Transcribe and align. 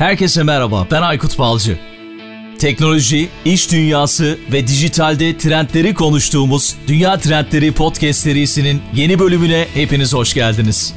Herkese 0.00 0.42
merhaba, 0.42 0.86
ben 0.90 1.02
Aykut 1.02 1.38
Balcı. 1.38 1.78
Teknoloji, 2.58 3.28
iş 3.44 3.72
dünyası 3.72 4.38
ve 4.52 4.66
dijitalde 4.66 5.38
trendleri 5.38 5.94
konuştuğumuz 5.94 6.76
Dünya 6.86 7.18
Trendleri 7.18 7.72
Podcast 7.72 8.20
serisinin 8.20 8.82
yeni 8.94 9.18
bölümüne 9.18 9.66
hepiniz 9.74 10.14
hoş 10.14 10.34
geldiniz. 10.34 10.94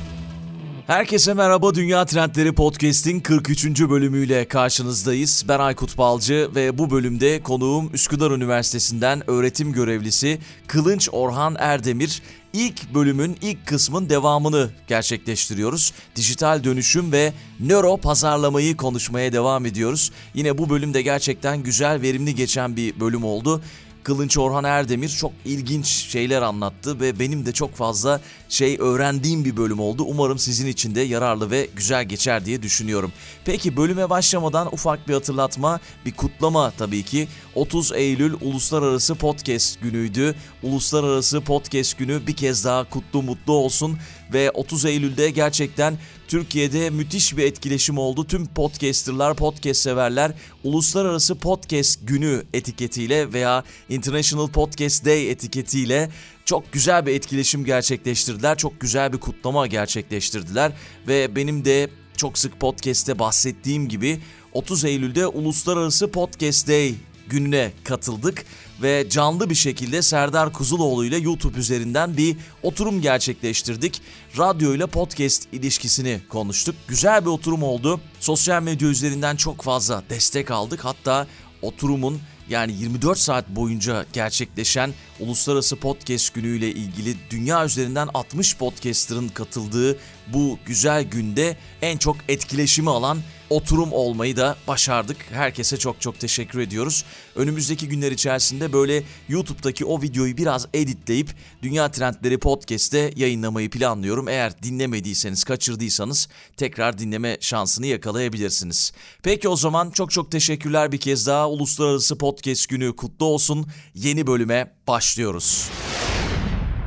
Herkese 0.88 1.34
merhaba 1.34 1.76
Dünya 1.76 2.06
Trendleri 2.06 2.54
Podcast'in 2.54 3.20
43. 3.20 3.66
bölümüyle 3.82 4.46
karşınızdayız. 4.46 5.46
Ben 5.48 5.60
Aykut 5.60 5.98
Balcı 5.98 6.50
ve 6.56 6.78
bu 6.78 6.92
bölümde 6.92 7.42
konuğum 7.42 7.90
Üsküdar 7.94 8.32
Üniversitesi'nden 8.32 9.30
öğretim 9.30 9.74
görevlisi 9.74 10.40
Kılınç 10.68 11.10
Orhan 11.12 11.56
Erdemir. 11.60 12.22
İlk 12.54 12.94
bölümün 12.94 13.38
ilk 13.42 13.68
kısmın 13.68 14.10
devamını 14.10 14.70
gerçekleştiriyoruz. 14.88 15.94
Dijital 16.16 16.64
dönüşüm 16.64 17.12
ve 17.12 17.34
nöro 17.60 17.98
pazarlamayı 17.98 18.78
konuşmaya 18.78 19.34
devam 19.34 19.66
ediyoruz. 19.66 20.12
Yine 20.34 20.58
bu 20.58 20.70
bölümde 20.70 21.02
gerçekten 21.02 21.64
güzel, 21.64 22.02
verimli 22.02 22.36
geçen 22.36 22.76
bir 22.76 23.00
bölüm 23.00 23.24
oldu. 23.24 23.62
Kılınç 24.04 24.38
Orhan 24.38 24.64
Erdemir 24.64 25.10
çok 25.10 25.32
ilginç 25.46 25.88
şeyler 25.88 26.42
anlattı 26.42 27.00
ve 27.00 27.20
benim 27.20 27.46
de 27.46 27.52
çok 27.52 27.76
fazla 27.76 28.22
şey 28.50 28.78
öğrendiğim 28.80 29.46
bir 29.46 29.58
bölüm 29.58 29.80
oldu. 29.80 30.04
Umarım 30.04 30.40
sizin 30.40 30.68
için 30.68 30.96
de 30.96 31.02
yararlı 31.02 31.52
ve 31.52 31.68
güzel 31.76 32.06
geçer 32.06 32.46
diye 32.46 32.62
düşünüyorum. 32.62 33.12
Peki 33.46 33.78
bölüme 33.78 34.10
başlamadan 34.10 34.74
ufak 34.74 35.08
bir 35.08 35.14
hatırlatma, 35.14 35.80
bir 36.06 36.12
kutlama 36.12 36.72
tabii 36.78 37.04
ki. 37.04 37.28
30 37.56 37.92
Eylül 37.92 38.34
Uluslararası 38.42 39.16
Podcast 39.16 39.82
Günü'ydü. 39.82 40.36
Uluslararası 40.64 41.42
Podcast 41.42 41.98
Günü 41.98 42.28
bir 42.28 42.36
kez 42.36 42.66
daha 42.66 42.90
kutlu 42.90 43.22
mutlu 43.22 43.54
olsun 43.54 43.98
ve 44.34 44.52
30 44.52 44.86
Eylül'de 44.86 45.30
gerçekten 45.30 45.98
Türkiye'de 46.28 46.90
müthiş 46.90 47.38
bir 47.38 47.44
etkileşim 47.44 47.98
oldu. 47.98 48.28
Tüm 48.28 48.46
podcasterlar, 48.46 49.36
podcast 49.36 49.82
severler 49.82 50.32
Uluslararası 50.64 51.36
Podcast 51.36 52.00
Günü 52.08 52.44
etiketiyle 52.54 53.34
veya 53.34 53.64
International 53.90 54.48
Podcast 54.48 55.06
Day 55.06 55.32
etiketiyle 55.32 56.10
çok 56.46 56.74
güzel 56.74 57.06
bir 57.06 57.14
etkileşim 57.14 57.66
gerçekleştirdiler. 57.66 58.58
Çok 58.58 58.82
güzel 58.82 59.14
bir 59.14 59.18
kutlama 59.18 59.68
gerçekleştirdiler 59.68 60.72
ve 61.08 61.36
benim 61.36 61.66
de 61.66 61.90
çok 62.18 62.38
sık 62.38 62.60
podcast'te 62.60 63.20
bahsettiğim 63.20 63.90
gibi 63.90 64.20
30 64.54 64.86
Eylül'de 64.86 65.28
Uluslararası 65.28 66.12
Podcast 66.12 66.68
Day 66.68 66.96
gününe 67.30 67.72
katıldık 67.84 68.46
ve 68.82 69.10
canlı 69.10 69.50
bir 69.50 69.56
şekilde 69.56 70.02
Serdar 70.02 70.54
Kuzuloğlu 70.54 71.06
ile 71.06 71.18
YouTube 71.18 71.60
üzerinden 71.60 72.18
bir 72.18 72.38
oturum 72.64 73.02
gerçekleştirdik. 73.02 74.02
Radyo 74.38 74.74
ile 74.74 74.86
podcast 74.86 75.48
ilişkisini 75.54 76.22
konuştuk. 76.30 76.76
Güzel 76.88 77.22
bir 77.22 77.30
oturum 77.30 77.64
oldu. 77.64 78.02
Sosyal 78.20 78.64
medya 78.64 78.88
üzerinden 78.88 79.36
çok 79.36 79.62
fazla 79.62 80.04
destek 80.10 80.52
aldık. 80.52 80.86
Hatta 80.86 81.28
oturumun 81.62 82.22
yani 82.50 82.74
24 82.74 83.18
saat 83.18 83.50
boyunca 83.50 84.06
gerçekleşen 84.14 84.94
Uluslararası 85.24 85.76
Podcast 85.76 86.34
Günü 86.34 86.58
ile 86.58 86.72
ilgili 86.72 87.16
dünya 87.30 87.66
üzerinden 87.66 88.10
60 88.14 88.58
podcaster'ın 88.58 89.30
katıldığı 89.30 89.98
bu 90.28 90.60
güzel 90.66 91.04
günde 91.04 91.58
en 91.82 91.98
çok 91.98 92.18
etkileşimi 92.28 92.90
alan 92.90 93.20
oturum 93.50 93.92
olmayı 93.92 94.38
da 94.38 94.58
başardık. 94.68 95.18
Herkese 95.32 95.78
çok 95.78 96.02
çok 96.02 96.20
teşekkür 96.20 96.60
ediyoruz. 96.60 97.06
Önümüzdeki 97.36 97.88
günler 97.88 98.12
içerisinde 98.12 98.74
böyle 98.74 99.04
YouTube'daki 99.30 99.86
o 99.86 100.02
videoyu 100.02 100.38
biraz 100.38 100.68
editleyip 100.74 101.30
Dünya 101.62 101.92
Trendleri 101.92 102.38
Podcast'te 102.38 103.14
yayınlamayı 103.16 103.70
planlıyorum. 103.70 104.28
Eğer 104.28 104.64
dinlemediyseniz, 104.64 105.44
kaçırdıysanız 105.44 106.28
tekrar 106.58 106.98
dinleme 106.98 107.38
şansını 107.42 107.86
yakalayabilirsiniz. 107.86 108.94
Peki 109.24 109.50
o 109.50 109.56
zaman 109.56 109.92
çok 109.92 110.12
çok 110.12 110.32
teşekkürler 110.32 110.92
bir 110.92 111.00
kez 111.00 111.28
daha. 111.28 111.50
Uluslararası 111.50 112.18
Podcast 112.18 112.70
Günü 112.70 112.96
kutlu 112.96 113.26
olsun. 113.26 113.68
Yeni 113.94 114.28
bölüme 114.28 114.76
başlıyoruz. 114.88 115.13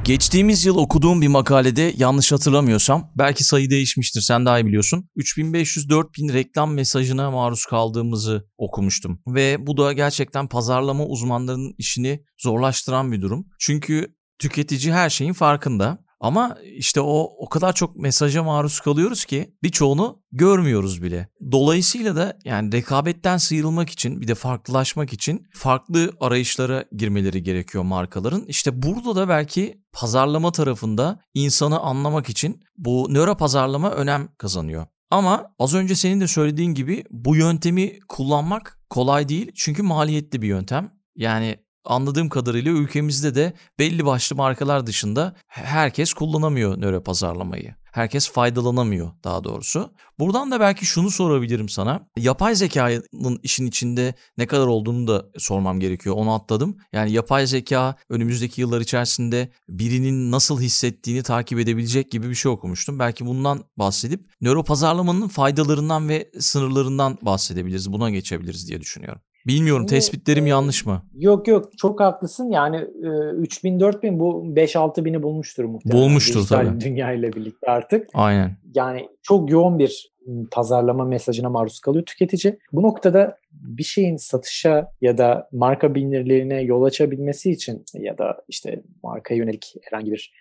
Geçtiğimiz 0.07 0.67
yıl 0.67 0.77
okuduğum 0.77 1.23
bir 1.23 1.29
makalede 1.29 1.95
yanlış 1.97 2.33
hatırlamıyorsam 2.33 3.13
belki 3.19 3.45
sayı 3.45 3.71
değişmiştir 3.71 4.21
sen 4.21 4.47
daha 4.47 4.59
iyi 4.61 4.67
biliyorsun. 4.67 5.09
3500-4000 5.17 6.33
reklam 6.33 6.75
mesajına 6.75 7.31
maruz 7.31 7.65
kaldığımızı 7.65 8.49
okumuştum. 8.59 9.23
Ve 9.27 9.67
bu 9.67 9.77
da 9.77 9.93
gerçekten 9.93 10.49
pazarlama 10.49 11.07
uzmanlarının 11.07 11.75
işini 11.79 12.25
zorlaştıran 12.39 13.13
bir 13.13 13.23
durum. 13.23 13.47
Çünkü 13.61 14.15
tüketici 14.39 14.93
her 14.93 15.11
şeyin 15.11 15.33
farkında. 15.33 16.06
Ama 16.21 16.57
işte 16.77 17.01
o 17.01 17.35
o 17.39 17.49
kadar 17.49 17.73
çok 17.73 17.97
mesaja 17.97 18.43
maruz 18.43 18.81
kalıyoruz 18.81 19.25
ki 19.25 19.55
birçoğunu 19.63 20.23
görmüyoruz 20.33 21.03
bile. 21.03 21.29
Dolayısıyla 21.53 22.17
da 22.17 22.39
yani 22.45 22.73
rekabetten 22.73 23.37
sıyrılmak 23.37 23.91
için 23.91 24.21
bir 24.21 24.29
de 24.29 24.35
farklılaşmak 24.35 25.13
için 25.13 25.47
farklı 25.55 26.13
arayışlara 26.21 26.85
girmeleri 26.93 27.43
gerekiyor 27.43 27.85
markaların. 27.85 28.45
İşte 28.47 28.83
burada 28.83 29.17
da 29.17 29.29
belki 29.29 29.83
pazarlama 29.93 30.53
tarafında 30.53 31.21
insanı 31.35 31.81
anlamak 31.81 32.29
için 32.29 32.63
bu 32.77 33.07
nöro 33.11 33.37
pazarlama 33.37 33.91
önem 33.91 34.29
kazanıyor. 34.39 34.87
Ama 35.11 35.55
az 35.59 35.75
önce 35.75 35.95
senin 35.95 36.21
de 36.21 36.27
söylediğin 36.27 36.75
gibi 36.75 37.05
bu 37.11 37.37
yöntemi 37.37 37.99
kullanmak 38.09 38.81
kolay 38.91 39.29
değil 39.29 39.53
çünkü 39.55 39.83
maliyetli 39.83 40.43
bir 40.43 40.49
yöntem. 40.49 40.93
Yani 41.17 41.57
anladığım 41.87 42.29
kadarıyla 42.29 42.73
ülkemizde 42.73 43.35
de 43.35 43.53
belli 43.79 44.07
başlı 44.07 44.37
markalar 44.37 44.87
dışında 44.87 45.35
herkes 45.47 46.13
kullanamıyor 46.13 46.81
nöro 46.81 47.03
pazarlamayı. 47.03 47.75
Herkes 47.97 48.31
faydalanamıyor 48.31 49.11
daha 49.25 49.45
doğrusu. 49.45 49.93
Buradan 50.19 50.51
da 50.51 50.61
belki 50.61 50.87
şunu 50.87 51.11
sorabilirim 51.11 51.69
sana. 51.69 52.09
Yapay 52.17 52.55
zekanın 52.55 53.41
işin 53.43 53.67
içinde 53.67 54.15
ne 54.39 54.47
kadar 54.47 54.67
olduğunu 54.67 55.07
da 55.09 55.27
sormam 55.39 55.81
gerekiyor. 55.81 56.15
Onu 56.19 56.35
atladım. 56.35 56.77
Yani 56.93 57.13
yapay 57.13 57.47
zeka 57.47 57.97
önümüzdeki 58.09 58.61
yıllar 58.61 58.81
içerisinde 58.81 59.53
birinin 59.69 60.31
nasıl 60.31 60.61
hissettiğini 60.61 61.23
takip 61.23 61.59
edebilecek 61.59 62.11
gibi 62.11 62.31
bir 62.31 62.35
şey 62.35 62.53
okumuştum. 62.53 62.99
Belki 62.99 63.27
bundan 63.27 63.65
bahsedip 63.77 64.31
nöro 64.41 64.65
pazarlamanın 64.65 65.29
faydalarından 65.29 66.09
ve 66.09 66.31
sınırlarından 66.41 67.19
bahsedebiliriz. 67.23 67.93
Buna 67.93 68.11
geçebiliriz 68.11 68.69
diye 68.69 68.81
düşünüyorum. 68.81 69.21
Bilmiyorum 69.47 69.87
tespitlerim 69.87 70.47
yanlış 70.47 70.87
mı? 70.87 71.03
Yok 71.15 71.49
yok 71.49 71.79
çok 71.79 72.01
haklısın. 72.01 72.51
Yani 72.51 72.77
e, 72.77 73.09
3000 73.37 73.81
4000 73.81 74.21
bu 74.21 74.45
5-6 74.57 75.05
bini 75.05 75.23
bulmuştur 75.23 75.65
muhtemelen. 75.65 76.03
Bulmuştur 76.03 76.41
Dijital 76.41 76.65
tabii. 76.65 76.81
dünya 76.81 77.13
ile 77.13 77.33
birlikte 77.33 77.71
artık. 77.71 78.09
Aynen. 78.15 78.57
Yani 78.75 79.09
çok 79.23 79.51
yoğun 79.51 79.79
bir 79.79 80.16
pazarlama 80.51 81.05
mesajına 81.05 81.51
maruz 81.51 81.81
kalıyor 81.81 82.05
tüketici. 82.05 82.59
Bu 82.73 82.83
noktada 82.83 83.39
bir 83.53 83.83
şeyin 83.83 84.17
satışa 84.17 84.93
ya 85.01 85.19
da 85.19 85.49
marka 85.53 85.95
bilinirliğine 85.95 86.63
yol 86.63 86.83
açabilmesi 86.83 87.51
için 87.51 87.85
ya 87.95 88.19
da 88.19 88.45
işte 88.49 88.83
marka 89.03 89.35
yönelik 89.35 89.75
herhangi 89.83 90.13
bir 90.13 90.33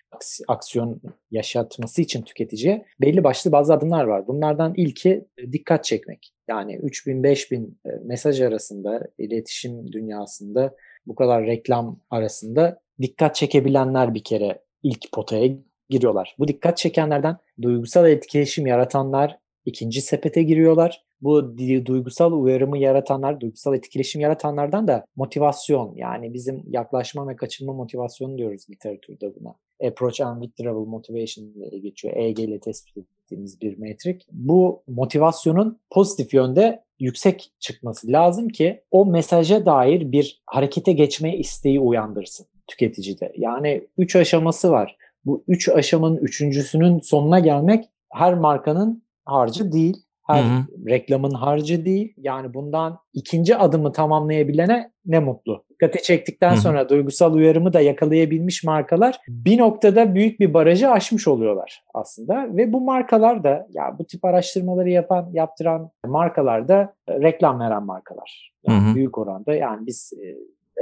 aksiyon 0.47 1.01
yaşatması 1.31 2.01
için 2.01 2.21
tüketiciye 2.21 2.85
belli 3.01 3.23
başlı 3.23 3.51
bazı 3.51 3.73
adımlar 3.73 4.03
var. 4.03 4.27
Bunlardan 4.27 4.73
ilki 4.77 5.25
dikkat 5.51 5.83
çekmek. 5.83 6.31
Yani 6.47 6.75
3000-5000 6.75 7.55
e, 7.55 7.89
mesaj 8.03 8.41
arasında, 8.41 9.07
iletişim 9.17 9.91
dünyasında 9.91 10.75
bu 11.05 11.15
kadar 11.15 11.45
reklam 11.45 11.99
arasında 12.09 12.81
dikkat 13.01 13.35
çekebilenler 13.35 14.13
bir 14.13 14.23
kere 14.23 14.63
ilk 14.83 15.11
potaya 15.11 15.49
giriyorlar. 15.89 16.35
Bu 16.39 16.47
dikkat 16.47 16.77
çekenlerden 16.77 17.37
duygusal 17.61 18.09
etkileşim 18.09 18.67
yaratanlar 18.67 19.39
ikinci 19.65 20.01
sepete 20.01 20.43
giriyorlar. 20.43 21.05
Bu 21.21 21.57
duygusal 21.57 22.31
uyarımı 22.31 22.77
yaratanlar, 22.77 23.39
duygusal 23.39 23.75
etkileşim 23.75 24.21
yaratanlardan 24.21 24.87
da 24.87 25.05
motivasyon 25.15 25.95
yani 25.95 26.33
bizim 26.33 26.63
yaklaşma 26.67 27.27
ve 27.27 27.35
kaçınma 27.35 27.73
motivasyonu 27.73 28.37
diyoruz 28.37 28.69
literatürde 28.69 29.33
buna. 29.39 29.55
Approach 29.87 30.21
and 30.21 30.43
Withdrawal 30.43 30.85
Motivation 30.85 31.53
diye 31.53 31.79
geçiyor. 31.79 32.17
EG 32.17 32.39
ile 32.39 32.59
tespit 32.59 32.97
ettiğimiz 32.97 33.61
bir 33.61 33.77
metrik. 33.77 34.27
Bu 34.31 34.83
motivasyonun 34.87 35.79
pozitif 35.89 36.33
yönde 36.33 36.83
yüksek 36.99 37.51
çıkması 37.59 38.11
lazım 38.11 38.49
ki 38.49 38.83
o 38.91 39.05
mesaja 39.05 39.65
dair 39.65 40.11
bir 40.11 40.41
harekete 40.45 40.93
geçme 40.93 41.37
isteği 41.37 41.79
uyandırsın 41.79 42.47
tüketicide. 42.67 43.33
Yani 43.37 43.87
üç 43.97 44.15
aşaması 44.15 44.71
var. 44.71 44.97
Bu 45.25 45.43
üç 45.47 45.69
aşamanın 45.69 46.17
üçüncüsünün 46.17 46.99
sonuna 46.99 47.39
gelmek 47.39 47.85
her 48.09 48.33
markanın 48.33 49.04
harcı 49.25 49.71
değil. 49.71 49.97
Her 50.27 50.43
hı 50.43 50.47
hı. 50.47 50.89
reklamın 50.89 51.31
harcı 51.31 51.85
değil. 51.85 52.13
Yani 52.17 52.53
bundan 52.53 52.99
ikinci 53.13 53.55
adımı 53.55 53.91
tamamlayabilene 53.91 54.91
ne 55.05 55.19
mutlu. 55.19 55.63
Dikkati 55.69 56.03
çektikten 56.03 56.51
hı 56.51 56.55
hı. 56.55 56.59
sonra 56.59 56.89
duygusal 56.89 57.33
uyarımı 57.33 57.73
da 57.73 57.81
yakalayabilmiş 57.81 58.63
markalar 58.63 59.17
bir 59.27 59.57
noktada 59.57 60.15
büyük 60.15 60.39
bir 60.39 60.53
barajı 60.53 60.89
aşmış 60.89 61.27
oluyorlar 61.27 61.83
aslında. 61.93 62.57
Ve 62.57 62.73
bu 62.73 62.81
markalar 62.81 63.43
da 63.43 63.67
ya 63.73 63.95
bu 63.99 64.05
tip 64.05 64.25
araştırmaları 64.25 64.89
yapan, 64.89 65.29
yaptıran 65.33 65.89
markalar 66.05 66.67
da 66.67 66.93
reklam 67.09 67.59
veren 67.59 67.83
markalar. 67.83 68.51
Yani. 68.67 68.95
Büyük 68.95 69.17
oranda 69.17 69.55
yani 69.55 69.87
biz 69.87 70.13
e, 70.23 70.27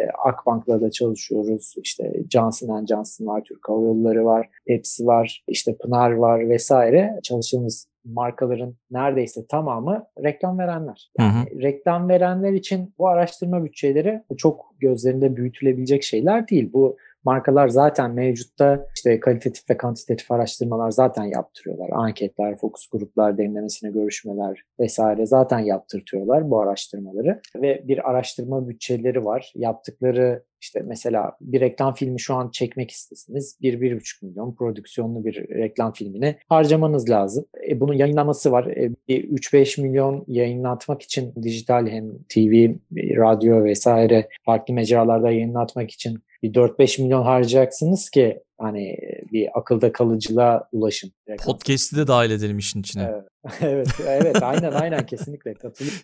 e, 0.01 0.09
Akbank'la 0.25 0.81
da 0.81 0.91
çalışıyoruz. 0.91 1.73
İşte 1.83 2.13
Johnson 2.29 2.85
Johnson 2.85 3.25
var, 3.25 3.43
Türk 3.43 3.69
Hava 3.69 3.85
Yolları 3.85 4.25
var, 4.25 4.49
Pepsi 4.67 5.05
var, 5.05 5.43
işte 5.47 5.77
Pınar 5.77 6.11
var 6.11 6.49
vesaire. 6.49 7.19
Çalıştığımız 7.23 7.87
markaların 8.05 8.75
neredeyse 8.91 9.47
tamamı 9.47 10.05
reklam 10.23 10.59
verenler. 10.59 11.11
Yani 11.19 11.33
hı 11.33 11.55
hı. 11.55 11.61
reklam 11.61 12.09
verenler 12.09 12.53
için 12.53 12.93
bu 12.97 13.07
araştırma 13.07 13.65
bütçeleri 13.65 14.21
çok 14.37 14.73
gözlerinde 14.79 15.35
büyütülebilecek 15.35 16.03
şeyler 16.03 16.47
değil. 16.47 16.69
Bu 16.73 16.97
markalar 17.23 17.67
zaten 17.67 18.11
mevcutta 18.11 18.87
işte 18.95 19.19
kalitatif 19.19 19.69
ve 19.69 19.77
kantitatif 19.77 20.31
araştırmalar 20.31 20.91
zaten 20.91 21.23
yaptırıyorlar. 21.23 21.89
Anketler, 21.93 22.57
fokus 22.57 22.89
gruplar, 22.89 23.37
derinlemesine 23.37 23.91
görüşmeler 23.91 24.63
vesaire 24.79 25.25
zaten 25.25 25.59
yaptırtıyorlar 25.59 26.49
bu 26.49 26.61
araştırmaları. 26.61 27.41
Ve 27.55 27.83
bir 27.87 28.09
araştırma 28.09 28.67
bütçeleri 28.69 29.25
var. 29.25 29.53
Yaptıkları 29.55 30.43
işte 30.63 30.81
mesela 30.85 31.31
bir 31.41 31.61
reklam 31.61 31.93
filmi 31.93 32.19
şu 32.19 32.35
an 32.35 32.49
çekmek 32.49 32.91
istesiniz. 32.91 33.57
1-1,5 33.61 34.25
milyon 34.25 34.55
prodüksiyonlu 34.55 35.25
bir 35.25 35.49
reklam 35.49 35.93
filmini 35.93 36.35
harcamanız 36.49 37.09
lazım. 37.09 37.45
E, 37.69 37.79
bunun 37.79 37.93
yayınlaması 37.93 38.51
var. 38.51 38.65
E, 38.65 38.91
3-5 39.07 39.81
milyon 39.81 40.23
yayınlatmak 40.27 41.01
için 41.01 41.33
dijital 41.43 41.87
hem 41.87 42.09
TV, 42.29 42.75
radyo 42.95 43.63
vesaire 43.63 44.29
farklı 44.45 44.73
mecralarda 44.73 45.31
yayınlatmak 45.31 45.91
için 45.91 46.23
bir 46.43 46.53
4-5 46.53 47.01
milyon 47.01 47.23
harcayacaksınız 47.23 48.09
ki 48.09 48.39
hani 48.57 48.97
bir 49.31 49.59
akılda 49.59 49.91
kalıcılığa 49.91 50.67
ulaşın. 50.71 51.11
Podcast'i 51.45 51.97
de 51.97 52.07
dahil 52.07 52.31
edelim 52.31 52.57
işin 52.57 52.79
içine. 52.79 53.03
Evet, 53.03 53.25
evet, 53.61 53.87
evet 54.07 54.43
aynen 54.43 54.71
aynen 54.71 55.05
kesinlikle 55.05 55.53
katılıyorum. 55.53 55.99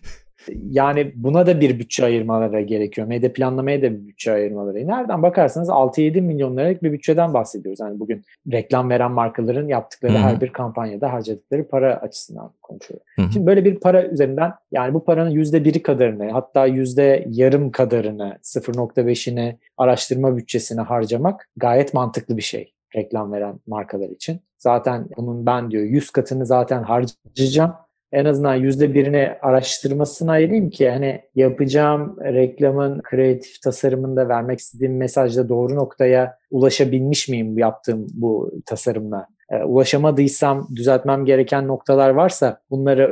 Yani 0.70 1.12
buna 1.14 1.46
da 1.46 1.60
bir 1.60 1.78
bütçe 1.78 2.04
ayırmaları 2.04 2.60
gerekiyor. 2.60 3.06
Medya 3.06 3.32
planlamaya 3.32 3.82
da 3.82 3.92
bir 3.92 4.08
bütçe 4.08 4.32
ayırmaları. 4.32 4.86
Nereden 4.86 5.22
bakarsanız 5.22 5.68
6-7 5.68 6.20
milyon 6.20 6.56
liralık 6.56 6.82
bir 6.82 6.92
bütçeden 6.92 7.34
bahsediyoruz. 7.34 7.80
Yani 7.80 8.00
bugün 8.00 8.24
reklam 8.52 8.90
veren 8.90 9.10
markaların 9.10 9.68
yaptıkları 9.68 10.12
Hı-hı. 10.12 10.22
her 10.22 10.40
bir 10.40 10.48
kampanyada 10.48 11.12
harcadıkları 11.12 11.68
para 11.68 11.96
açısından 11.96 12.52
konuşuyorum. 12.62 13.06
Hı-hı. 13.16 13.32
Şimdi 13.32 13.46
böyle 13.46 13.64
bir 13.64 13.80
para 13.80 14.06
üzerinden 14.06 14.52
yani 14.72 14.94
bu 14.94 15.04
paranın 15.04 15.30
yüzde 15.30 15.64
biri 15.64 15.82
kadarını 15.82 16.30
hatta 16.30 16.66
yüzde 16.66 17.26
yarım 17.28 17.70
kadarını 17.70 18.38
0.5'ini 18.42 19.56
araştırma 19.76 20.36
bütçesine 20.36 20.80
harcamak 20.80 21.48
gayet 21.56 21.94
mantıklı 21.94 22.36
bir 22.36 22.42
şey 22.42 22.72
reklam 22.96 23.32
veren 23.32 23.60
markalar 23.66 24.08
için. 24.08 24.40
Zaten 24.58 25.08
bunun 25.16 25.46
ben 25.46 25.70
diyor 25.70 25.84
100 25.84 26.10
katını 26.10 26.46
zaten 26.46 26.82
harcayacağım 26.82 27.72
en 28.12 28.24
azından 28.24 28.54
yüzde 28.54 28.94
birini 28.94 29.32
araştırmasına 29.42 30.32
ayırayım 30.32 30.70
ki 30.70 30.90
hani 30.90 31.20
yapacağım 31.34 32.16
reklamın 32.22 33.00
kreatif 33.02 33.62
tasarımında 33.62 34.28
vermek 34.28 34.58
istediğim 34.58 34.96
mesajda 34.96 35.48
doğru 35.48 35.74
noktaya 35.74 36.38
ulaşabilmiş 36.50 37.28
miyim 37.28 37.58
yaptığım 37.58 38.06
bu 38.12 38.52
tasarımla? 38.66 39.26
Ee, 39.50 39.62
ulaşamadıysam 39.64 40.68
düzeltmem 40.76 41.24
gereken 41.24 41.68
noktalar 41.68 42.10
varsa 42.10 42.60
bunları 42.70 43.04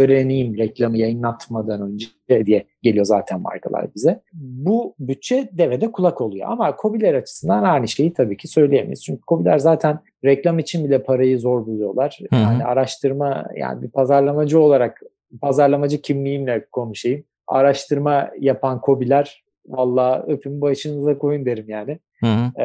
öğreneyim 0.00 0.58
reklamı 0.58 0.98
yayınlatmadan 0.98 1.82
önce 1.82 2.06
diye 2.46 2.64
geliyor 2.82 3.04
zaten 3.04 3.40
markalar 3.40 3.94
bize. 3.94 4.20
Bu 4.32 4.94
bütçe 4.98 5.48
devede 5.52 5.92
kulak 5.92 6.20
oluyor 6.20 6.48
ama 6.50 6.76
COBİ'ler 6.82 7.14
açısından 7.14 7.62
aynı 7.62 7.88
şeyi 7.88 8.12
tabii 8.12 8.36
ki 8.36 8.48
söyleyemeyiz. 8.48 9.04
Çünkü 9.04 9.22
COBİ'ler 9.28 9.58
zaten 9.58 9.98
reklam 10.24 10.58
için 10.58 10.84
bile 10.84 11.02
parayı 11.02 11.38
zor 11.38 11.66
buluyorlar. 11.66 12.20
Hı-hı. 12.30 12.40
Yani 12.40 12.64
araştırma 12.64 13.46
yani 13.56 13.82
bir 13.82 13.90
pazarlamacı 13.90 14.60
olarak 14.60 15.00
pazarlamacı 15.40 16.02
kimliğimle 16.02 16.66
konuşayım. 16.72 17.24
Araştırma 17.46 18.30
yapan 18.40 18.80
COBİ'ler 18.86 19.44
valla 19.66 20.24
öpün 20.26 20.60
başınıza 20.60 21.18
koyun 21.18 21.46
derim 21.46 21.68
yani. 21.68 21.98
Hı 22.20 22.26
hı. 22.26 22.62
Ee, 22.62 22.64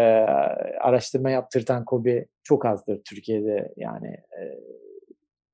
araştırma 0.81 1.29
yaptırtan 1.29 1.85
kobi 1.85 2.25
çok 2.43 2.65
azdır 2.65 3.01
Türkiye'de 3.03 3.73
yani 3.77 4.07
e, 4.07 4.41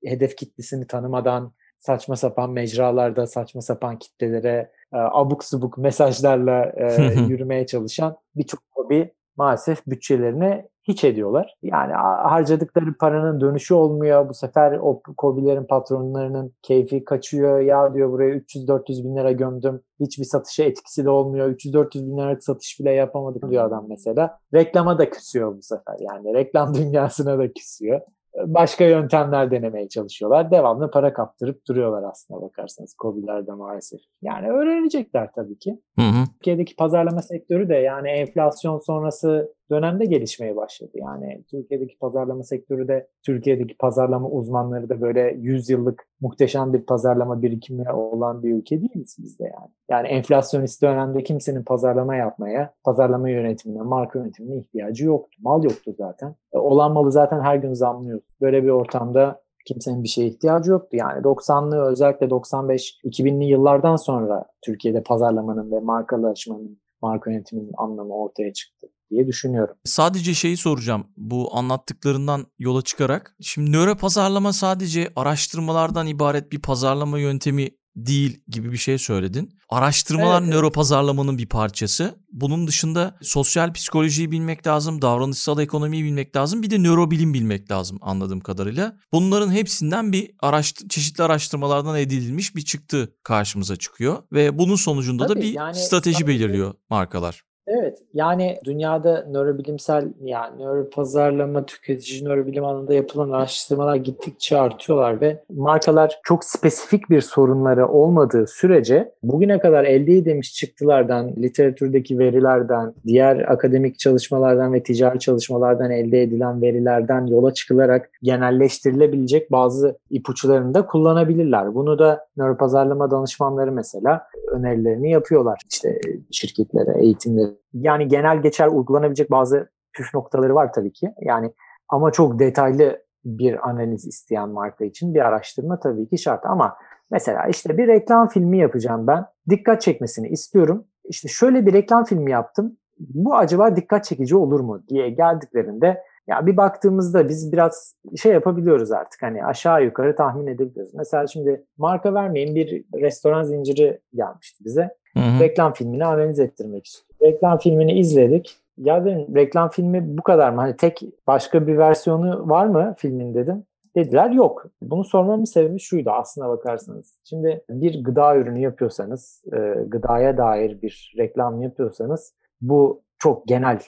hedef 0.09 0.35
kitlesini 0.35 0.87
tanımadan 0.87 1.53
saçma 1.81 2.15
sapan 2.15 2.51
mecralarda 2.51 3.27
saçma 3.27 3.61
sapan 3.61 3.99
kitlelere 3.99 4.71
e, 4.93 4.97
abuk 4.97 5.43
subuk 5.43 5.77
mesajlarla 5.77 6.71
e, 6.75 7.13
yürümeye 7.29 7.65
çalışan 7.65 8.17
birçok 8.35 8.59
hobi 8.71 9.13
maalesef 9.37 9.87
bütçelerini 9.87 10.65
hiç 10.83 11.03
ediyorlar. 11.03 11.55
Yani 11.63 11.93
harcadıkları 12.23 12.97
paranın 12.97 13.41
dönüşü 13.41 13.73
olmuyor. 13.73 14.29
Bu 14.29 14.33
sefer 14.33 14.79
o 14.81 15.01
kobilerin 15.17 15.63
patronlarının 15.63 16.53
keyfi 16.61 17.05
kaçıyor. 17.05 17.59
Ya 17.59 17.93
diyor 17.93 18.11
buraya 18.11 18.35
300-400 18.35 19.03
bin 19.03 19.15
lira 19.15 19.31
gömdüm. 19.31 19.81
Hiçbir 19.99 20.23
satışa 20.23 20.63
etkisi 20.63 21.05
de 21.05 21.09
olmuyor. 21.09 21.49
300-400 21.49 22.07
bin 22.07 22.17
liralık 22.17 22.43
satış 22.43 22.79
bile 22.79 22.91
yapamadık 22.91 23.49
diyor 23.49 23.65
adam 23.65 23.85
mesela. 23.89 24.39
Reklama 24.53 24.97
da 24.97 25.09
küsüyor 25.09 25.57
bu 25.57 25.61
sefer. 25.61 25.95
Yani 25.99 26.33
reklam 26.33 26.73
dünyasına 26.75 27.37
da 27.37 27.53
küsüyor 27.53 28.01
başka 28.45 28.85
yöntemler 28.85 29.51
denemeye 29.51 29.89
çalışıyorlar. 29.89 30.51
Devamlı 30.51 30.91
para 30.91 31.13
kaptırıp 31.13 31.67
duruyorlar 31.67 32.03
aslında 32.11 32.41
bakarsanız 32.41 32.95
COBİ'lerde 33.01 33.51
maalesef. 33.51 33.99
Yani 34.21 34.47
öğrenecekler 34.47 35.29
tabii 35.35 35.59
ki. 35.59 35.79
Hı 35.99 36.05
hı. 36.05 36.25
Türkiye'deki 36.33 36.75
pazarlama 36.75 37.21
sektörü 37.21 37.69
de 37.69 37.75
yani 37.75 38.09
enflasyon 38.09 38.79
sonrası 38.79 39.53
dönemde 39.71 40.05
gelişmeye 40.05 40.55
başladı. 40.55 40.91
Yani 40.93 41.43
Türkiye'deki 41.51 41.97
pazarlama 41.97 42.43
sektörü 42.43 42.87
de 42.87 43.07
Türkiye'deki 43.25 43.77
pazarlama 43.77 44.29
uzmanları 44.29 44.89
da 44.89 45.01
böyle 45.01 45.35
100 45.39 45.69
yıllık 45.69 46.07
muhteşem 46.21 46.73
bir 46.73 46.81
pazarlama 46.81 47.41
birikimi 47.41 47.91
olan 47.91 48.43
bir 48.43 48.53
ülke 48.53 48.81
değiliz 48.81 49.15
biz 49.19 49.39
de 49.39 49.43
yani. 49.43 49.71
Yani 49.89 50.07
enflasyonist 50.07 50.81
dönemde 50.81 51.23
kimsenin 51.23 51.63
pazarlama 51.63 52.15
yapmaya, 52.15 52.73
pazarlama 52.83 53.29
yönetimine, 53.29 53.81
marka 53.81 54.19
yönetimine 54.19 54.57
ihtiyacı 54.57 55.05
yoktu. 55.05 55.37
Mal 55.41 55.63
yoktu 55.63 55.95
zaten. 55.97 56.35
E, 56.53 56.57
olan 56.57 56.91
malı 56.91 57.11
zaten 57.11 57.41
her 57.41 57.55
gün 57.55 57.73
zamlıyoruz. 57.73 58.37
Böyle 58.41 58.63
bir 58.63 58.69
ortamda 58.69 59.41
kimsenin 59.65 60.03
bir 60.03 60.07
şeye 60.07 60.27
ihtiyacı 60.27 60.71
yoktu. 60.71 60.97
Yani 60.97 61.21
90'lı 61.21 61.85
özellikle 61.91 62.25
95-2000'li 62.25 63.45
yıllardan 63.45 63.95
sonra 63.95 64.45
Türkiye'de 64.61 65.03
pazarlamanın 65.03 65.71
ve 65.71 65.79
markalaşmanın, 65.79 66.79
marka 67.01 67.31
yönetiminin 67.31 67.71
anlamı 67.77 68.13
ortaya 68.13 68.53
çıktı 68.53 68.87
diye 69.11 69.27
düşünüyorum. 69.27 69.75
Sadece 69.85 70.33
şeyi 70.33 70.57
soracağım 70.57 71.07
bu 71.17 71.57
anlattıklarından 71.57 72.45
yola 72.59 72.81
çıkarak. 72.81 73.35
Şimdi 73.41 73.71
nöro 73.71 73.95
pazarlama 73.95 74.53
sadece 74.53 75.13
araştırmalardan 75.15 76.07
ibaret 76.07 76.51
bir 76.51 76.61
pazarlama 76.61 77.19
yöntemi 77.19 77.69
değil 77.95 78.43
gibi 78.47 78.71
bir 78.71 78.77
şey 78.77 78.97
söyledin. 78.97 79.59
Araştırmalar 79.69 80.41
evet, 80.41 80.53
nöro 80.53 80.71
pazarlamanın 80.71 81.37
bir 81.37 81.45
parçası. 81.45 82.15
Bunun 82.31 82.67
dışında 82.67 83.17
sosyal 83.21 83.73
psikolojiyi 83.73 84.31
bilmek 84.31 84.67
lazım, 84.67 85.01
davranışsal 85.01 85.59
ekonomiyi 85.59 86.03
bilmek 86.03 86.35
lazım. 86.35 86.63
Bir 86.63 86.69
de 86.69 86.83
nörobilim 86.83 87.33
bilmek 87.33 87.71
lazım 87.71 87.97
anladığım 88.01 88.39
kadarıyla. 88.39 88.97
Bunların 89.13 89.51
hepsinden 89.51 90.11
bir 90.11 90.31
araştır 90.39 90.89
çeşitli 90.89 91.23
araştırmalardan 91.23 91.99
edilmiş 91.99 92.55
bir 92.55 92.61
çıktı 92.61 93.15
karşımıza 93.23 93.75
çıkıyor 93.75 94.23
ve 94.31 94.57
bunun 94.57 94.75
sonucunda 94.75 95.27
tabii, 95.27 95.39
da 95.39 95.43
bir 95.43 95.53
yani, 95.53 95.75
strateji 95.75 96.27
belirliyor 96.27 96.73
markalar. 96.89 97.43
Evet, 97.73 97.99
yani 98.13 98.57
dünyada 98.63 99.25
nörobilimsel 99.31 100.07
yani 100.23 100.63
nöro 100.63 100.89
pazarlama, 100.89 101.65
tüketici 101.65 102.25
nörobilim 102.25 102.65
alanında 102.65 102.93
yapılan 102.93 103.29
araştırmalar 103.29 103.95
gittikçe 103.95 104.57
artıyorlar 104.57 105.21
ve 105.21 105.43
markalar 105.55 106.19
çok 106.23 106.43
spesifik 106.45 107.09
bir 107.09 107.21
sorunları 107.21 107.87
olmadığı 107.87 108.47
sürece 108.47 109.11
bugüne 109.23 109.59
kadar 109.59 109.83
elde 109.83 110.17
edilmiş 110.17 110.53
çıktılardan, 110.53 111.31
literatürdeki 111.37 112.19
verilerden, 112.19 112.93
diğer 113.05 113.51
akademik 113.51 113.99
çalışmalardan 113.99 114.73
ve 114.73 114.83
ticari 114.83 115.19
çalışmalardan 115.19 115.91
elde 115.91 116.21
edilen 116.21 116.61
verilerden 116.61 117.25
yola 117.25 117.53
çıkılarak 117.53 118.09
genelleştirilebilecek 118.23 119.51
bazı 119.51 119.97
ipuçlarını 120.09 120.73
da 120.73 120.85
kullanabilirler. 120.85 121.75
Bunu 121.75 121.99
da 121.99 122.25
nöro 122.37 122.57
pazarlama 122.57 123.11
danışmanları 123.11 123.71
mesela 123.71 124.27
önerilerini 124.47 125.11
yapıyorlar. 125.11 125.61
İşte 125.69 126.01
şirketlere, 126.31 127.01
eğitimlere 127.01 127.60
yani 127.73 128.07
genel 128.07 128.41
geçer 128.41 128.67
uygulanabilecek 128.67 129.31
bazı 129.31 129.69
püf 129.93 130.13
noktaları 130.13 130.55
var 130.55 130.73
tabii 130.73 130.93
ki. 130.93 131.13
Yani 131.21 131.53
ama 131.89 132.11
çok 132.11 132.39
detaylı 132.39 133.03
bir 133.25 133.69
analiz 133.69 134.07
isteyen 134.07 134.49
marka 134.49 134.85
için 134.85 135.13
bir 135.13 135.19
araştırma 135.19 135.79
tabii 135.79 136.09
ki 136.09 136.17
şart. 136.17 136.45
Ama 136.45 136.75
mesela 137.11 137.47
işte 137.47 137.77
bir 137.77 137.87
reklam 137.87 138.27
filmi 138.27 138.57
yapacağım 138.57 139.07
ben. 139.07 139.25
Dikkat 139.49 139.81
çekmesini 139.81 140.27
istiyorum. 140.27 140.85
İşte 141.03 141.27
şöyle 141.27 141.65
bir 141.65 141.73
reklam 141.73 142.05
filmi 142.05 142.31
yaptım. 142.31 142.77
Bu 142.99 143.35
acaba 143.35 143.75
dikkat 143.75 144.05
çekici 144.05 144.35
olur 144.35 144.59
mu 144.59 144.83
diye 144.89 145.09
geldiklerinde 145.09 146.03
ya 146.27 146.45
bir 146.45 146.57
baktığımızda 146.57 147.29
biz 147.29 147.51
biraz 147.51 147.95
şey 148.21 148.33
yapabiliyoruz 148.33 148.91
artık 148.91 149.21
hani 149.21 149.45
aşağı 149.45 149.83
yukarı 149.83 150.15
tahmin 150.15 150.47
edebiliyoruz. 150.47 150.93
Mesela 150.93 151.27
şimdi 151.27 151.65
marka 151.77 152.13
vermeyin 152.13 152.55
bir 152.55 152.85
restoran 153.01 153.43
zinciri 153.43 154.01
gelmişti 154.13 154.65
bize. 154.65 154.89
Hı. 155.13 155.39
Reklam 155.39 155.73
filmini 155.73 156.05
analiz 156.05 156.39
ettirmek 156.39 156.85
istiyor. 156.85 157.31
Reklam 157.31 157.57
filmini 157.57 157.99
izledik. 157.99 158.57
Ya 158.77 159.05
dedim 159.05 159.35
reklam 159.35 159.69
filmi 159.69 160.17
bu 160.17 160.23
kadar 160.23 160.49
mı? 160.49 160.61
Hani 160.61 160.77
tek 160.77 161.01
başka 161.27 161.67
bir 161.67 161.77
versiyonu 161.77 162.49
var 162.49 162.65
mı 162.65 162.95
filmin 162.97 163.33
dedim. 163.33 163.63
Dediler 163.95 164.29
yok. 164.29 164.65
Bunu 164.81 165.03
sormamın 165.03 165.45
sebebi 165.45 165.79
şuydu 165.79 166.09
aslına 166.09 166.49
bakarsanız. 166.49 167.19
Şimdi 167.23 167.61
bir 167.69 168.03
gıda 168.03 168.35
ürünü 168.35 168.59
yapıyorsanız, 168.59 169.43
e, 169.53 169.57
gıdaya 169.87 170.37
dair 170.37 170.81
bir 170.81 171.13
reklam 171.17 171.61
yapıyorsanız 171.61 172.33
bu 172.61 173.01
çok 173.19 173.47
genel 173.47 173.79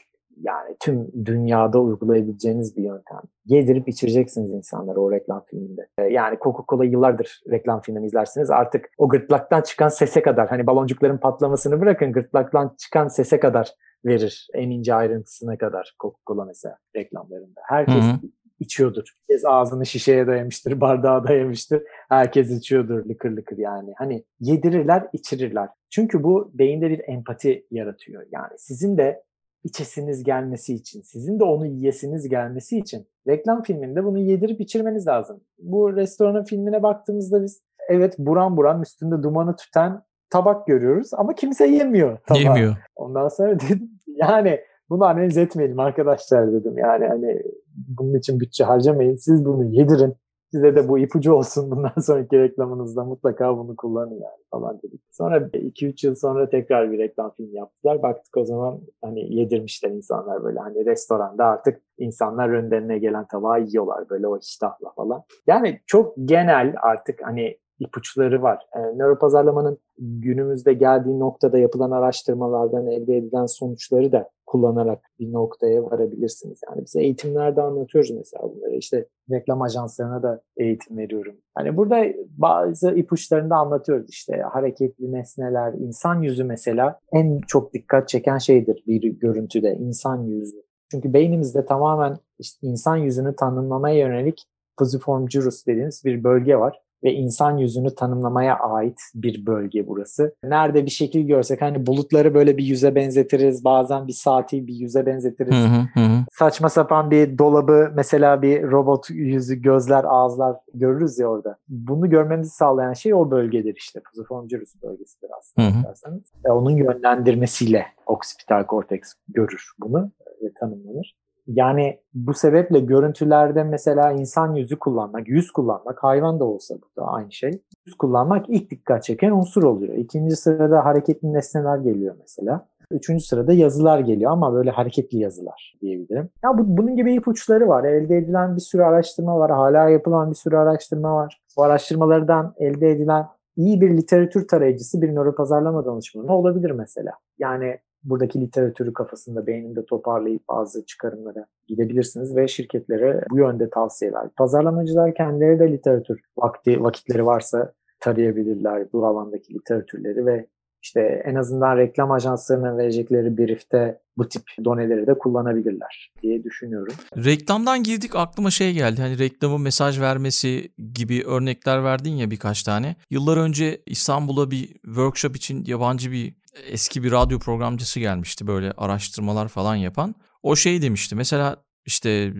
yani 0.42 0.76
tüm 0.80 1.26
dünyada 1.26 1.80
uygulayabileceğiniz 1.80 2.78
bir 2.78 2.84
yöntem. 2.84 3.22
Yedirip 3.46 3.88
içireceksiniz 3.88 4.52
insanları 4.52 5.02
o 5.02 5.12
reklam 5.12 5.46
filminde. 5.46 5.88
Ee, 5.98 6.04
yani 6.04 6.38
Coca-Cola 6.38 6.86
yıllardır 6.86 7.42
reklam 7.52 7.82
filmini 7.82 8.06
izlersiniz. 8.06 8.50
Artık 8.50 8.90
o 8.98 9.10
gırtlaktan 9.10 9.62
çıkan 9.62 9.88
sese 9.88 10.22
kadar 10.22 10.50
hani 10.50 10.68
baloncukların 10.68 11.18
patlamasını 11.18 11.82
bırakın 11.82 12.12
gırtlaktan 12.12 12.76
çıkan 12.78 13.08
sese 13.08 13.40
kadar 13.40 13.74
verir. 14.06 14.48
En 14.54 14.70
ince 14.70 14.94
ayrıntısına 14.94 15.58
kadar 15.58 15.96
Coca-Cola 16.00 16.48
mesela 16.48 16.78
reklamlarında. 16.96 17.62
Herkes 17.68 18.04
Hı-hı. 18.04 18.20
içiyordur. 18.60 19.14
Herkes 19.30 19.46
ağzını 19.46 19.86
şişeye 19.86 20.28
dayamıştır, 20.28 20.82
bardağa 20.82 21.28
dayamıştır. 21.28 21.84
Herkes 22.10 22.52
içiyordur 22.52 23.06
lıkır 23.10 23.32
lıkır 23.32 23.58
yani. 23.58 23.94
Hani 23.98 24.24
yedirirler, 24.40 25.08
içirirler. 25.14 25.70
Çünkü 25.90 26.24
bu 26.24 26.52
beyinde 26.54 26.90
bir 26.90 27.02
empati 27.08 27.66
yaratıyor. 27.72 28.24
Yani 28.32 28.54
sizin 28.58 28.98
de 28.98 29.24
içesiniz 29.64 30.24
gelmesi 30.24 30.74
için, 30.74 31.02
sizin 31.02 31.40
de 31.40 31.44
onu 31.44 31.66
yiyesiniz 31.66 32.30
gelmesi 32.30 32.78
için 32.78 33.08
reklam 33.28 33.64
filminde 33.64 34.04
bunu 34.04 34.20
yedirip 34.20 34.62
içirmeniz 34.62 35.08
lazım. 35.08 35.42
Bu 35.60 35.96
restoranın 35.96 36.44
filmine 36.44 36.84
baktığımızda 36.84 37.44
biz 37.44 37.62
evet 37.90 38.16
buram 38.20 38.58
buram 38.58 38.82
üstünde 38.82 39.24
dumanı 39.24 39.56
tüten 39.56 40.02
tabak 40.30 40.68
görüyoruz 40.68 41.10
ama 41.14 41.36
kimse 41.36 41.68
yemiyor 41.68 42.18
tabağı. 42.28 42.42
Yemiyor. 42.42 42.76
Ondan 42.96 43.28
sonra 43.28 43.60
dedim 43.60 43.90
yani 44.08 44.60
bunu 44.90 45.06
analiz 45.06 45.38
etmeyelim 45.38 45.80
arkadaşlar 45.80 46.54
dedim. 46.54 46.78
Yani 46.78 47.08
hani 47.08 47.42
bunun 47.76 48.14
için 48.14 48.40
bütçe 48.40 48.64
harcamayın. 48.64 49.16
Siz 49.16 49.46
bunu 49.46 49.66
yedirin. 49.66 50.16
Size 50.54 50.76
de 50.76 50.88
bu 50.88 51.00
ipucu 51.00 51.34
olsun 51.34 51.72
bundan 51.72 51.94
sonraki 52.02 52.40
reklamınızda 52.40 53.04
mutlaka 53.04 53.58
bunu 53.58 53.76
kullanın 53.76 54.14
yani 54.14 54.44
falan 54.52 54.80
dedik. 54.84 55.02
Sonra 55.12 55.38
2-3 55.38 56.08
yıl 56.08 56.16
sonra 56.16 56.50
tekrar 56.50 56.92
bir 56.92 56.98
reklam 56.98 57.34
filmi 57.38 57.56
yaptılar. 57.56 58.04
Baktık 58.04 58.38
o 58.38 58.46
zaman 58.46 58.80
hani 59.02 59.36
yedirmişler 59.36 59.90
insanlar 59.90 60.44
böyle 60.44 60.60
hani 60.60 60.86
restoranda 60.86 61.46
artık 61.46 61.82
insanlar 61.98 62.50
önlerine 62.50 62.98
gelen 62.98 63.28
tabağı 63.28 63.62
yiyorlar 63.62 64.10
böyle 64.10 64.28
o 64.28 64.38
iştahla 64.38 64.92
falan. 64.96 65.24
Yani 65.48 65.80
çok 65.88 66.14
genel 66.26 66.76
artık 66.82 67.20
hani 67.24 67.58
ipuçları 67.80 68.42
var. 68.42 68.68
E, 68.76 68.80
nöropazarlamanın 68.80 69.78
günümüzde 69.98 70.74
geldiği 70.74 71.20
noktada 71.20 71.58
yapılan 71.58 71.92
araştırmalardan 71.92 72.88
elde 72.88 73.18
edilen 73.18 73.46
sonuçları 73.46 74.12
da 74.12 74.30
kullanarak 74.54 75.00
bir 75.20 75.34
noktaya 75.34 75.86
varabilirsiniz. 75.86 76.62
Yani 76.70 76.86
biz 76.86 76.96
eğitimlerde 76.96 77.62
anlatıyoruz 77.62 78.12
mesela 78.12 78.44
bunları. 78.44 78.76
İşte 78.76 79.08
reklam 79.32 79.62
ajanslarına 79.62 80.24
da 80.24 80.42
eğitim 80.58 80.98
veriyorum. 80.98 81.36
Hani 81.56 81.78
burada 81.78 82.06
bazı 82.38 82.92
ipuçlarını 82.92 83.50
da 83.50 83.56
anlatıyoruz. 83.56 84.10
İşte 84.10 84.42
hareketli 84.42 85.12
nesneler, 85.12 85.74
insan 85.74 86.22
yüzü 86.22 86.44
mesela 86.44 87.00
en 87.12 87.42
çok 87.48 87.74
dikkat 87.74 88.10
çeken 88.10 88.38
şeydir 88.38 88.84
bir 88.88 89.02
görüntüde. 89.04 89.76
insan 89.76 90.24
yüzü. 90.24 90.64
Çünkü 90.92 91.14
beynimizde 91.14 91.66
tamamen 91.66 92.18
işte 92.40 92.68
insan 92.68 92.98
yüzünü 92.98 93.36
tanımlamaya 93.36 93.98
yönelik 93.98 94.44
fusiform 94.80 95.26
gyrus 95.26 95.68
dediğimiz 95.68 96.06
bir 96.06 96.24
bölge 96.24 96.58
var 96.58 96.83
ve 97.04 97.14
insan 97.14 97.58
yüzünü 97.58 97.96
tanımlamaya 97.96 98.60
ait 98.60 99.00
bir 99.16 99.46
bölge 99.46 99.88
burası. 99.88 100.36
Nerede 100.44 100.86
bir 100.86 100.92
şekil 100.92 101.28
görsek 101.28 101.62
hani 101.62 101.86
bulutları 101.86 102.34
böyle 102.34 102.58
bir 102.58 102.64
yüze 102.64 102.96
benzetiriz. 102.96 103.64
Bazen 103.66 104.08
bir 104.08 104.14
saati 104.14 104.68
bir 104.68 104.74
yüze 104.74 105.06
benzetiriz. 105.06 105.54
Hı 105.54 106.00
hı 106.00 106.00
hı. 106.00 106.26
Saçma 106.32 106.70
sapan 106.70 107.12
bir 107.12 107.38
dolabı 107.38 107.92
mesela 107.96 108.42
bir 108.42 108.64
robot 108.64 109.10
yüzü, 109.10 109.56
gözler, 109.56 110.04
ağızlar 110.04 110.56
görürüz 110.74 111.20
ya 111.20 111.28
orada. 111.28 111.58
Bunu 111.68 112.10
görmemizi 112.10 112.50
sağlayan 112.50 112.94
şey 112.94 113.14
o 113.14 113.32
bölgedir 113.32 113.76
işte. 113.78 114.02
Fusiform 114.06 114.48
gyrus 114.48 114.74
bölgesidir 114.84 115.30
aslında. 115.38 115.68
Hı 115.68 116.10
hı. 116.10 116.22
Ve 116.46 116.52
onun 116.52 116.72
yönlendirmesiyle 116.72 117.86
oksipital 118.06 118.66
korteks 118.66 119.14
görür 119.28 119.72
bunu 119.80 120.12
ve 120.42 120.54
tanımlanır. 120.60 121.16
Yani 121.48 122.00
bu 122.14 122.34
sebeple 122.34 122.80
görüntülerde 122.80 123.64
mesela 123.64 124.12
insan 124.12 124.56
yüzü 124.56 124.80
kullanmak, 124.80 125.28
yüz 125.28 125.52
kullanmak, 125.52 126.04
hayvan 126.04 126.40
da 126.40 126.46
olsa 126.46 126.76
bu 126.76 127.02
da 127.02 127.08
aynı 127.08 127.32
şey. 127.32 127.52
Yüz 127.86 127.96
kullanmak 127.96 128.46
ilk 128.50 128.72
dikkat 128.72 129.04
çeken 129.04 129.32
unsur 129.32 129.64
oluyor. 129.64 129.94
İkinci 129.94 130.36
sırada 130.36 130.86
hareketli 130.86 131.34
nesneler 131.34 131.78
geliyor 131.78 132.16
mesela. 132.20 132.68
Üçüncü 132.92 133.24
sırada 133.24 133.54
yazılar 133.54 134.00
geliyor 134.00 134.32
ama 134.32 134.54
böyle 134.54 134.72
hareketli 134.72 135.18
yazılar 135.18 135.76
diyebilirim. 135.82 136.30
Ya 136.44 136.58
bu, 136.58 136.78
bunun 136.78 136.96
gibi 136.96 137.14
ipuçları 137.14 137.68
var. 137.68 137.84
Elde 137.84 138.18
edilen 138.18 138.56
bir 138.56 138.62
sürü 138.62 138.84
araştırma 138.84 139.40
var. 139.40 139.52
Hala 139.52 139.90
yapılan 139.90 140.30
bir 140.30 140.36
sürü 140.36 140.58
araştırma 140.58 141.16
var. 141.16 141.42
Bu 141.58 141.64
araştırmalardan 141.64 142.54
elde 142.58 142.90
edilen 142.90 143.26
iyi 143.56 143.82
bir 143.82 143.98
literatür 143.98 144.48
tarayıcısı 144.48 145.02
bir 145.02 145.16
nöropazarlama 145.16 145.86
danışmanı 145.86 146.38
olabilir 146.38 146.72
mesela. 146.72 147.12
Yani 147.40 147.78
buradaki 148.04 148.42
literatürü 148.42 148.94
kafasında 148.94 149.48
beyninde 149.48 149.86
toparlayıp 149.86 150.48
bazı 150.50 150.86
çıkarımlara 150.86 151.46
gidebilirsiniz 151.68 152.36
ve 152.36 152.48
şirketlere 152.48 153.26
bu 153.32 153.38
yönde 153.38 153.70
tavsiyeler. 153.70 154.30
Pazarlamacılar 154.38 155.16
kendileri 155.16 155.60
de 155.60 155.72
literatür 155.72 156.22
vakti 156.38 156.84
vakitleri 156.84 157.26
varsa 157.26 157.74
tarayabilirler 158.00 158.88
bu 158.94 159.06
alandaki 159.06 159.54
literatürleri 159.54 160.26
ve 160.26 160.48
işte 160.84 161.24
en 161.26 161.36
azından 161.36 161.78
reklam 161.78 162.12
ajanslarına 162.12 162.78
verecekleri 162.78 163.38
briefte 163.38 164.00
bu 164.18 164.30
tip 164.30 164.44
doneleri 164.66 165.08
de 165.08 165.18
kullanabilirler 165.18 166.12
diye 166.22 166.44
düşünüyorum. 166.44 166.94
Reklamdan 167.18 167.84
girdik 167.84 168.16
aklıma 168.16 168.52
şey 168.52 168.74
geldi. 168.74 169.02
Hani 169.02 169.20
reklamın 169.20 169.62
mesaj 169.62 170.00
vermesi 170.00 170.72
gibi 170.94 171.24
örnekler 171.26 171.84
verdin 171.84 172.12
ya 172.12 172.32
birkaç 172.32 172.64
tane. 172.64 172.96
Yıllar 173.10 173.38
önce 173.38 173.82
İstanbul'a 173.86 174.52
bir 174.52 174.68
workshop 174.68 175.36
için 175.36 175.66
yabancı 175.66 176.12
bir 176.12 176.36
eski 176.70 177.04
bir 177.04 177.12
radyo 177.12 177.40
programcısı 177.40 178.00
gelmişti 178.00 178.48
böyle 178.48 178.72
araştırmalar 178.72 179.48
falan 179.48 179.76
yapan. 179.76 180.16
O 180.44 180.56
şey 180.56 180.82
demişti 180.82 181.16
mesela 181.16 181.58
işte 181.86 182.34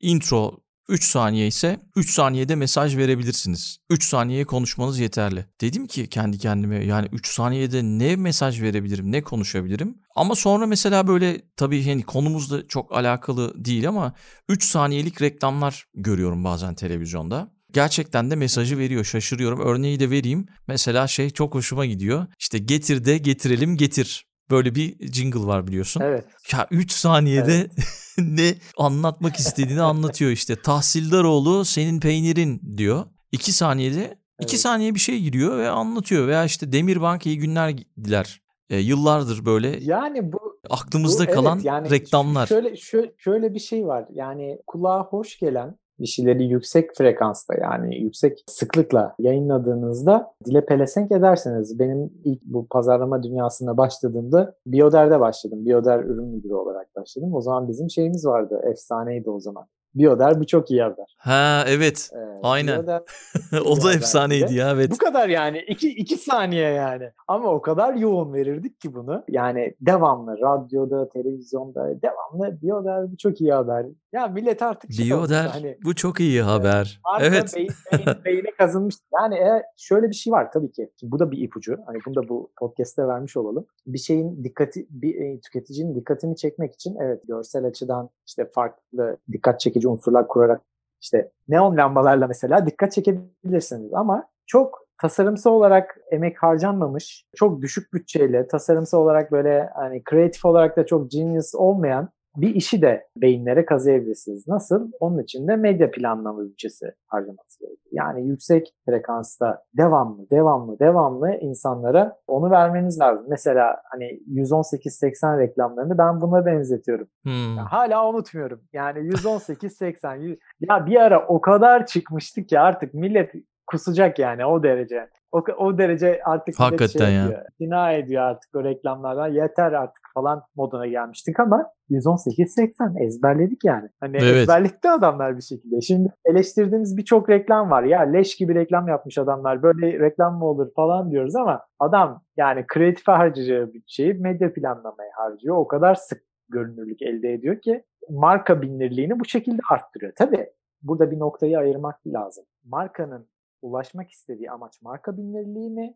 intro 0.00 0.63
3 0.88 1.04
saniye 1.04 1.46
ise 1.46 1.80
3 1.96 2.10
saniyede 2.10 2.54
mesaj 2.54 2.96
verebilirsiniz. 2.96 3.78
3 3.90 4.04
saniye 4.04 4.44
konuşmanız 4.44 4.98
yeterli. 4.98 5.46
Dedim 5.60 5.86
ki 5.86 6.08
kendi 6.08 6.38
kendime 6.38 6.84
yani 6.84 7.08
3 7.12 7.28
saniyede 7.28 7.82
ne 7.82 8.16
mesaj 8.16 8.62
verebilirim, 8.62 9.12
ne 9.12 9.22
konuşabilirim? 9.22 9.98
Ama 10.16 10.34
sonra 10.34 10.66
mesela 10.66 11.06
böyle 11.06 11.40
tabii 11.56 11.88
hani 11.88 12.02
konumuzda 12.02 12.68
çok 12.68 12.96
alakalı 12.96 13.64
değil 13.64 13.88
ama 13.88 14.14
3 14.48 14.64
saniyelik 14.64 15.22
reklamlar 15.22 15.86
görüyorum 15.94 16.44
bazen 16.44 16.74
televizyonda 16.74 17.54
gerçekten 17.74 18.30
de 18.30 18.36
mesajı 18.36 18.78
veriyor. 18.78 19.04
Şaşırıyorum. 19.04 19.60
Örneği 19.60 20.00
de 20.00 20.10
vereyim. 20.10 20.46
Mesela 20.68 21.06
şey 21.06 21.30
çok 21.30 21.54
hoşuma 21.54 21.86
gidiyor. 21.86 22.26
İşte 22.38 22.58
getir 22.58 23.04
de 23.04 23.18
getirelim 23.18 23.76
getir. 23.76 24.26
Böyle 24.50 24.74
bir 24.74 25.12
jingle 25.12 25.46
var 25.46 25.66
biliyorsun. 25.66 26.00
Evet. 26.00 26.24
Ya 26.52 26.66
3 26.70 26.92
saniyede 26.92 27.54
evet. 27.54 27.70
ne 28.18 28.54
anlatmak 28.78 29.36
istediğini 29.36 29.82
anlatıyor 29.82 30.30
işte. 30.30 30.56
Tahsildaroğlu 30.62 31.64
senin 31.64 32.00
peynirin 32.00 32.76
diyor. 32.76 33.04
2 33.32 33.52
saniyede 33.52 34.18
2 34.40 34.50
evet. 34.50 34.60
saniye 34.60 34.94
bir 34.94 35.00
şey 35.00 35.20
giriyor 35.20 35.58
ve 35.58 35.68
anlatıyor. 35.68 36.28
Veya 36.28 36.44
işte 36.44 36.72
Demirbank 36.72 37.26
iyi 37.26 37.38
günler 37.38 37.74
diler. 38.04 38.40
E, 38.70 38.78
yıllardır 38.78 39.44
böyle 39.44 39.78
yani 39.80 40.32
bu 40.32 40.58
aklımızda 40.70 41.26
bu, 41.26 41.32
kalan 41.32 41.56
evet, 41.56 41.64
yani 41.64 41.90
reklamlar. 41.90 42.46
Şöyle, 42.46 42.76
şöyle 42.76 43.12
şöyle 43.18 43.54
bir 43.54 43.58
şey 43.58 43.86
var. 43.86 44.06
Yani 44.12 44.58
kulağa 44.66 45.02
hoş 45.02 45.38
gelen 45.38 45.78
bir 46.00 46.06
şeyleri 46.06 46.44
yüksek 46.44 46.90
frekansta 46.96 47.54
yani 47.60 48.02
yüksek 48.02 48.44
sıklıkla 48.46 49.14
yayınladığınızda 49.18 50.34
dile 50.44 50.66
pelesenk 50.66 51.12
edersiniz. 51.12 51.78
Benim 51.78 52.12
ilk 52.24 52.42
bu 52.44 52.66
pazarlama 52.68 53.22
dünyasına 53.22 53.76
başladığımda 53.76 54.54
Bioder'de 54.66 55.20
başladım. 55.20 55.66
Bioder 55.66 55.98
ürün 55.98 56.28
müdürü 56.28 56.54
olarak 56.54 56.96
başladım. 56.96 57.34
O 57.34 57.40
zaman 57.40 57.68
bizim 57.68 57.90
şeyimiz 57.90 58.26
vardı. 58.26 58.60
Efsaneydi 58.70 59.30
o 59.30 59.40
zaman. 59.40 59.66
Bioder 59.94 60.40
bu 60.40 60.46
çok 60.46 60.70
iyi 60.70 60.82
haber. 60.82 61.16
Ha 61.18 61.64
evet. 61.68 62.10
Ee, 62.14 62.34
Aynen. 62.42 62.78
o 63.64 63.82
da 63.82 63.92
efsaneydi 63.92 64.54
ya 64.54 64.70
evet. 64.70 64.90
Bu 64.90 64.98
kadar 64.98 65.28
yani. 65.28 65.64
iki, 65.68 65.88
iki 65.88 66.16
saniye 66.16 66.70
yani. 66.70 67.10
Ama 67.28 67.48
o 67.48 67.62
kadar 67.62 67.94
yoğun 67.94 68.34
verirdik 68.34 68.80
ki 68.80 68.94
bunu. 68.94 69.24
Yani 69.28 69.74
devamlı 69.80 70.38
radyoda, 70.38 71.08
televizyonda 71.08 72.02
devamlı 72.02 72.62
Bioder 72.62 73.12
bu 73.12 73.16
çok 73.16 73.40
iyi 73.40 73.52
haber. 73.52 73.86
Ya 74.12 74.26
millet 74.26 74.62
artık 74.62 74.90
Bioder 74.90 75.46
hani, 75.46 75.78
bu 75.84 75.94
çok 75.94 76.20
iyi 76.20 76.42
haber. 76.42 77.00
E, 77.20 77.26
evet. 77.26 77.52
Beyin, 77.56 77.70
beyin, 77.92 78.06
beyine 78.24 78.50
kazınmış. 78.58 78.94
Yani 79.20 79.34
e, 79.34 79.62
şöyle 79.76 80.08
bir 80.08 80.14
şey 80.14 80.32
var 80.32 80.52
tabii 80.52 80.72
ki. 80.72 80.90
Şimdi 81.00 81.12
bu 81.12 81.18
da 81.18 81.30
bir 81.30 81.38
ipucu. 81.38 81.76
Hani 81.86 81.98
bunu 82.06 82.14
da 82.14 82.28
bu 82.28 82.50
podcast'te 82.58 83.06
vermiş 83.06 83.36
olalım. 83.36 83.66
Bir 83.86 83.98
şeyin 83.98 84.44
dikkati, 84.44 84.86
bir 84.90 85.14
e, 85.14 85.40
tüketicinin 85.40 85.94
dikkatini 85.94 86.36
çekmek 86.36 86.74
için 86.74 86.96
evet 87.00 87.22
görsel 87.28 87.64
açıdan 87.64 88.10
işte 88.26 88.50
farklı 88.54 89.16
dikkat 89.32 89.60
çekici 89.60 89.83
çekici 89.84 89.88
unsurlar 89.88 90.28
kurarak 90.28 90.62
işte 91.02 91.30
neon 91.48 91.76
lambalarla 91.76 92.26
mesela 92.26 92.66
dikkat 92.66 92.92
çekebilirsiniz. 92.92 93.94
Ama 93.94 94.28
çok 94.46 94.84
tasarımsal 95.02 95.52
olarak 95.52 95.98
emek 96.10 96.42
harcanmamış, 96.42 97.26
çok 97.36 97.62
düşük 97.62 97.92
bütçeyle, 97.92 98.46
tasarımsal 98.48 98.98
olarak 98.98 99.32
böyle 99.32 99.70
hani 99.74 100.04
kreatif 100.04 100.44
olarak 100.44 100.76
da 100.76 100.86
çok 100.86 101.10
genius 101.10 101.54
olmayan 101.54 102.08
bir 102.36 102.54
işi 102.54 102.82
de 102.82 103.08
beyinlere 103.16 103.64
kazıyabilirsiniz. 103.64 104.48
Nasıl? 104.48 104.90
Onun 105.00 105.22
için 105.22 105.48
de 105.48 105.56
medya 105.56 105.90
planlama 105.90 106.44
bütçesi 106.44 106.86
harcaması 107.06 107.60
gerekiyor. 107.60 107.92
Yani 107.92 108.28
yüksek 108.28 108.74
frekansta 108.86 109.62
devamlı, 109.76 110.30
devamlı, 110.30 110.78
devamlı 110.78 111.34
insanlara 111.40 112.16
onu 112.26 112.50
vermeniz 112.50 113.00
lazım. 113.00 113.26
Mesela 113.28 113.76
hani 113.90 114.04
118-80 114.04 115.38
reklamlarını 115.38 115.98
ben 115.98 116.20
buna 116.20 116.46
benzetiyorum. 116.46 117.08
Hmm. 117.22 117.56
hala 117.56 118.08
unutmuyorum. 118.08 118.60
Yani 118.72 118.98
118-80 118.98 120.38
ya 120.60 120.86
bir 120.86 120.96
ara 120.96 121.26
o 121.26 121.40
kadar 121.40 121.86
çıkmıştı 121.86 122.42
ki 122.42 122.60
artık 122.60 122.94
millet 122.94 123.34
kusacak 123.66 124.18
yani 124.18 124.46
o 124.46 124.62
derece. 124.62 125.08
O, 125.32 125.44
o 125.58 125.78
derece 125.78 126.20
artık 126.24 126.60
Hakikaten 126.60 127.06
şey 127.06 127.14
ya. 127.14 127.46
Bina 127.60 127.92
ediyor 127.92 128.22
artık 128.22 128.54
o 128.54 128.64
reklamlardan. 128.64 129.28
Yeter 129.28 129.72
artık 129.72 130.02
falan 130.14 130.42
moduna 130.56 130.86
gelmiştik 130.86 131.40
ama 131.40 131.70
118-80 131.90 133.04
ezberledik 133.06 133.64
yani. 133.64 133.88
Hani 134.00 134.16
evet. 134.16 134.36
ezberletti 134.36 134.90
adamlar 134.90 135.36
bir 135.36 135.42
şekilde. 135.42 135.80
Şimdi 135.80 136.12
eleştirdiğimiz 136.24 136.96
birçok 136.96 137.30
reklam 137.30 137.70
var. 137.70 137.82
Ya 137.82 138.00
leş 138.00 138.36
gibi 138.36 138.54
reklam 138.54 138.88
yapmış 138.88 139.18
adamlar. 139.18 139.62
Böyle 139.62 139.98
reklam 140.00 140.38
mı 140.38 140.44
olur 140.44 140.74
falan 140.76 141.10
diyoruz 141.10 141.36
ama 141.36 141.62
adam 141.78 142.22
yani 142.36 142.64
kreatif 142.66 143.08
harcayacağı 143.08 143.72
bütçeyi 143.72 144.14
medya 144.14 144.52
planlamaya 144.52 145.10
harcıyor. 145.16 145.56
O 145.56 145.68
kadar 145.68 145.94
sık 145.94 146.22
görünürlük 146.48 147.02
elde 147.02 147.32
ediyor 147.32 147.60
ki 147.60 147.84
marka 148.10 148.62
bilinirliğini 148.62 149.20
bu 149.20 149.24
şekilde 149.24 149.62
arttırıyor. 149.70 150.12
Tabii 150.16 150.50
burada 150.82 151.10
bir 151.10 151.18
noktayı 151.18 151.58
ayırmak 151.58 152.06
lazım. 152.06 152.44
Markanın 152.64 153.26
ulaşmak 153.64 154.10
istediği 154.10 154.50
amaç 154.50 154.82
marka 154.82 155.16
bilinirliği 155.16 155.70
mi 155.70 155.94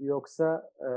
yoksa 0.00 0.70
e, 0.80 0.88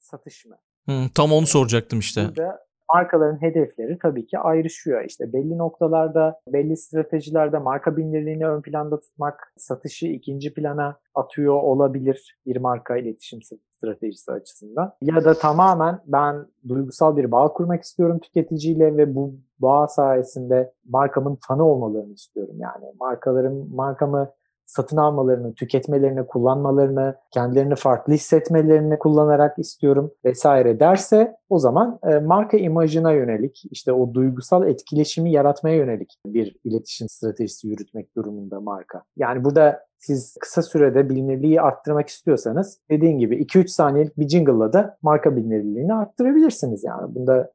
satış 0.00 0.46
mı? 0.46 0.56
Hı, 0.88 0.92
tam 1.14 1.32
onu 1.32 1.46
soracaktım 1.46 1.98
işte. 1.98 2.28
Burada 2.28 2.64
markaların 2.94 3.42
hedefleri 3.42 3.98
tabii 3.98 4.26
ki 4.26 4.38
ayrışıyor. 4.38 5.04
İşte 5.04 5.32
belli 5.32 5.58
noktalarda, 5.58 6.40
belli 6.52 6.76
stratejilerde 6.76 7.58
marka 7.58 7.96
bilinirliğini 7.96 8.46
ön 8.46 8.62
planda 8.62 9.00
tutmak, 9.00 9.52
satışı 9.56 10.06
ikinci 10.06 10.54
plana 10.54 10.98
atıyor 11.14 11.54
olabilir 11.54 12.38
bir 12.46 12.56
marka 12.56 12.96
iletişim 12.96 13.40
stratejisi 13.70 14.32
açısından. 14.32 14.92
Ya 15.02 15.24
da 15.24 15.34
tamamen 15.34 16.00
ben 16.06 16.46
duygusal 16.68 17.16
bir 17.16 17.30
bağ 17.32 17.52
kurmak 17.52 17.82
istiyorum 17.82 18.18
tüketiciyle 18.18 18.96
ve 18.96 19.14
bu 19.14 19.34
bağ 19.58 19.88
sayesinde 19.88 20.72
markamın 20.88 21.38
fanı 21.48 21.64
olmalarını 21.64 22.12
istiyorum. 22.12 22.54
Yani 22.58 22.84
markalarım, 23.00 23.74
markamı 23.74 24.32
satın 24.66 24.96
almalarını, 24.96 25.54
tüketmelerini, 25.54 26.26
kullanmalarını, 26.26 27.14
kendilerini 27.30 27.74
farklı 27.74 28.12
hissetmelerini 28.12 28.98
kullanarak 28.98 29.58
istiyorum 29.58 30.10
vesaire 30.24 30.80
derse 30.80 31.36
o 31.48 31.58
zaman 31.58 31.98
e, 32.10 32.18
marka 32.18 32.56
imajına 32.56 33.12
yönelik 33.12 33.62
işte 33.70 33.92
o 33.92 34.14
duygusal 34.14 34.68
etkileşimi 34.68 35.32
yaratmaya 35.32 35.76
yönelik 35.76 36.14
bir 36.26 36.56
iletişim 36.64 37.08
stratejisi 37.08 37.68
yürütmek 37.68 38.16
durumunda 38.16 38.60
marka. 38.60 39.02
Yani 39.16 39.44
burada 39.44 39.80
siz 39.98 40.36
kısa 40.40 40.62
sürede 40.62 41.08
bilinirliği 41.08 41.60
arttırmak 41.60 42.08
istiyorsanız 42.08 42.78
dediğin 42.90 43.18
gibi 43.18 43.42
2-3 43.42 43.68
saniyelik 43.68 44.18
bir 44.18 44.28
jingle'la 44.28 44.72
da 44.72 44.96
marka 45.02 45.36
bilinirliğini 45.36 45.94
arttırabilirsiniz 45.94 46.84
yani. 46.84 47.14
Bunda 47.14 47.52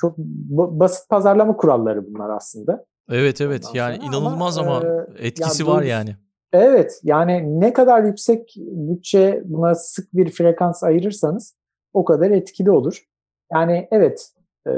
çok 0.00 0.18
basit 0.18 1.08
pazarlama 1.08 1.56
kuralları 1.56 2.06
bunlar 2.06 2.30
aslında. 2.30 2.84
Evet 3.10 3.40
evet 3.40 3.64
Ondan 3.68 3.78
yani 3.78 3.96
inanılmaz 4.04 4.58
ama, 4.58 4.76
ama 4.76 4.86
e, 5.18 5.26
etkisi 5.26 5.62
yani 5.62 5.72
var 5.72 5.82
yani. 5.82 6.16
Evet 6.52 7.00
yani 7.02 7.60
ne 7.60 7.72
kadar 7.72 8.04
yüksek 8.04 8.54
bütçe 8.56 9.42
buna 9.44 9.74
sık 9.74 10.14
bir 10.14 10.30
frekans 10.30 10.82
ayırırsanız 10.82 11.56
o 11.92 12.04
kadar 12.04 12.30
etkili 12.30 12.70
olur. 12.70 13.04
Yani 13.52 13.88
evet 13.90 14.32
e, 14.66 14.70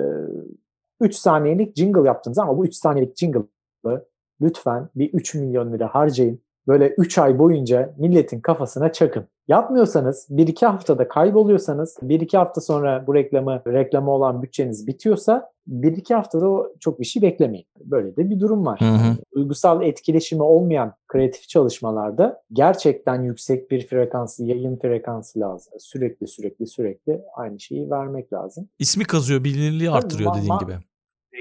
3 1.01 1.15
saniyelik 1.15 1.77
jingle 1.77 2.07
yaptınız 2.07 2.39
ama 2.39 2.59
bu 2.59 2.67
3 2.67 2.75
saniyelik 2.75 3.17
jingle'ı 3.17 4.07
lütfen 4.41 4.89
bir 4.95 5.13
3 5.13 5.35
milyon 5.35 5.73
lira 5.73 5.95
harcayın 5.95 6.41
böyle 6.69 6.89
3 6.89 7.19
ay 7.19 7.39
boyunca 7.39 7.95
milletin 7.99 8.41
kafasına 8.41 8.93
çakın. 8.93 9.25
Yapmıyorsanız 9.49 10.29
1-2 10.31 10.67
haftada 10.67 11.09
kayboluyorsanız 11.09 11.97
1-2 12.03 12.37
hafta 12.37 12.61
sonra 12.61 13.05
bu 13.07 13.15
reklamı 13.15 13.63
reklamı 13.67 14.11
olan 14.11 14.43
bütçeniz 14.43 14.87
bitiyorsa 14.87 15.51
1-2 15.69 16.15
haftada 16.15 16.69
çok 16.81 17.01
bir 17.01 17.05
şey 17.05 17.23
beklemeyin. 17.23 17.67
Böyle 17.85 18.17
de 18.17 18.31
bir 18.31 18.41
durum 18.41 18.67
var. 18.67 18.81
Hı 18.81 18.85
hı. 18.85 19.17
Duygusal 19.35 19.83
etkileşimi 19.83 20.43
olmayan 20.43 20.95
kreatif 21.09 21.49
çalışmalarda 21.49 22.43
gerçekten 22.53 23.23
yüksek 23.23 23.71
bir 23.71 23.87
frekansı, 23.87 24.45
yayın 24.45 24.77
frekansı 24.77 25.41
lazım. 25.41 25.73
Sürekli 25.79 26.27
sürekli 26.27 26.67
sürekli 26.67 27.21
aynı 27.35 27.61
şeyi 27.61 27.91
vermek 27.91 28.33
lazım. 28.33 28.69
İsmi 28.79 29.05
kazıyor, 29.05 29.45
bilinirliği 29.45 29.91
arttırıyor 29.91 30.35
dediğin 30.35 30.59
gibi. 30.59 30.73